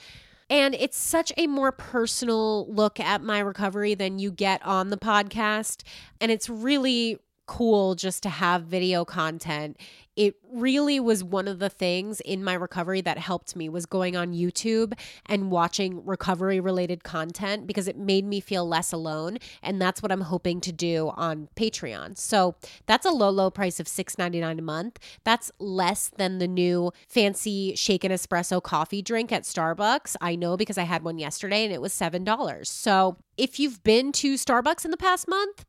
And 0.49 0.75
it's 0.75 0.97
such 0.97 1.33
a 1.37 1.47
more 1.47 1.73
personal 1.73 2.73
look 2.73 3.01
at 3.01 3.23
my 3.23 3.41
recovery 3.41 3.95
than 3.95 4.19
you 4.19 4.31
get 4.31 4.65
on 4.65 4.89
the 4.89 4.97
podcast. 4.97 5.83
And 6.21 6.31
it's 6.31 6.49
really 6.49 7.19
cool 7.47 7.95
just 7.95 8.23
to 8.23 8.29
have 8.29 8.63
video 8.63 9.05
content 9.05 9.77
it 10.19 10.35
really 10.53 10.99
was 10.99 11.23
one 11.23 11.47
of 11.47 11.61
the 11.61 11.69
things 11.69 12.21
in 12.23 12.43
my 12.43 12.53
recovery 12.53 13.01
that 13.01 13.19
helped 13.19 13.55
me 13.55 13.69
was 13.69 13.87
going 13.87 14.17
on 14.17 14.35
YouTube 14.35 14.93
and 15.27 15.49
watching 15.49 16.05
recovery 16.05 16.59
related 16.59 17.05
content 17.05 17.69
because 17.69 17.87
it 17.87 17.97
made 17.97 18.25
me 18.25 18.41
feel 18.41 18.67
less 18.67 18.93
alone 18.93 19.39
and 19.63 19.81
that's 19.81 20.03
what 20.03 20.11
I'm 20.11 20.23
hoping 20.23 20.61
to 20.63 20.73
do 20.73 21.13
on 21.15 21.49
Patreon. 21.55 22.19
So, 22.19 22.57
that's 22.87 23.07
a 23.07 23.11
low 23.11 23.31
low 23.31 23.49
price 23.49 23.79
of 23.79 23.87
$6.99 23.87 24.59
a 24.59 24.63
month. 24.63 24.99
That's 25.23 25.53
less 25.61 26.09
than 26.09 26.39
the 26.39 26.49
new 26.49 26.91
fancy 27.07 27.77
shaken 27.77 28.11
espresso 28.11 28.61
coffee 28.61 29.03
drink 29.03 29.31
at 29.31 29.45
Starbucks. 29.45 30.17
I 30.21 30.35
know 30.35 30.57
because 30.57 30.79
I 30.79 30.83
had 30.83 31.05
one 31.05 31.19
yesterday 31.19 31.65
and 31.65 31.73
it 31.73 31.81
was 31.81 31.93
$7. 31.93 32.67
So, 32.67 33.19
if 33.37 33.61
you've 33.61 33.85
been 33.85 34.11
to 34.13 34.35
Starbucks 34.35 34.85
in 34.85 34.91
the 34.91 34.97
past 34.97 35.29
month, 35.29 35.65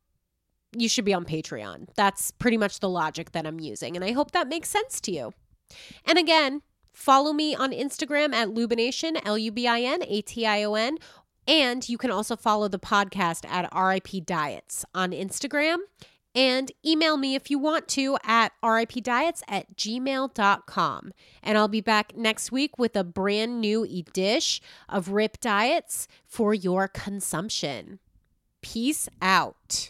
you 0.75 0.89
should 0.89 1.05
be 1.05 1.13
on 1.13 1.25
Patreon. 1.25 1.87
That's 1.95 2.31
pretty 2.31 2.57
much 2.57 2.79
the 2.79 2.89
logic 2.89 3.31
that 3.31 3.45
I'm 3.45 3.59
using. 3.59 3.95
And 3.95 4.05
I 4.05 4.11
hope 4.11 4.31
that 4.31 4.47
makes 4.47 4.69
sense 4.69 5.01
to 5.01 5.11
you. 5.11 5.33
And 6.05 6.17
again, 6.17 6.61
follow 6.93 7.33
me 7.33 7.55
on 7.55 7.71
Instagram 7.71 8.33
at 8.33 8.49
Lubination, 8.49 9.19
L 9.25 9.37
U 9.37 9.51
B 9.51 9.67
I 9.67 9.81
N 9.81 10.03
A 10.03 10.21
T 10.21 10.45
I 10.45 10.63
O 10.63 10.75
N. 10.75 10.97
And 11.47 11.87
you 11.89 11.97
can 11.97 12.11
also 12.11 12.35
follow 12.35 12.67
the 12.67 12.79
podcast 12.79 13.49
at 13.49 13.73
RIP 13.75 14.25
Diets 14.25 14.85
on 14.93 15.11
Instagram. 15.11 15.77
And 16.35 16.71
email 16.85 17.17
me 17.17 17.33
if 17.33 17.49
you 17.49 17.57
want 17.57 17.87
to 17.89 18.17
at 18.23 18.51
ripdiets 18.63 19.41
at 19.47 19.75
gmail.com. 19.75 21.11
And 21.41 21.57
I'll 21.57 21.67
be 21.67 21.81
back 21.81 22.15
next 22.15 22.51
week 22.51 22.77
with 22.77 22.95
a 22.95 23.03
brand 23.03 23.59
new 23.59 23.87
dish 24.13 24.61
of 24.87 25.09
RIP 25.09 25.39
Diets 25.41 26.07
for 26.27 26.53
your 26.53 26.87
consumption. 26.87 27.99
Peace 28.61 29.09
out. 29.21 29.89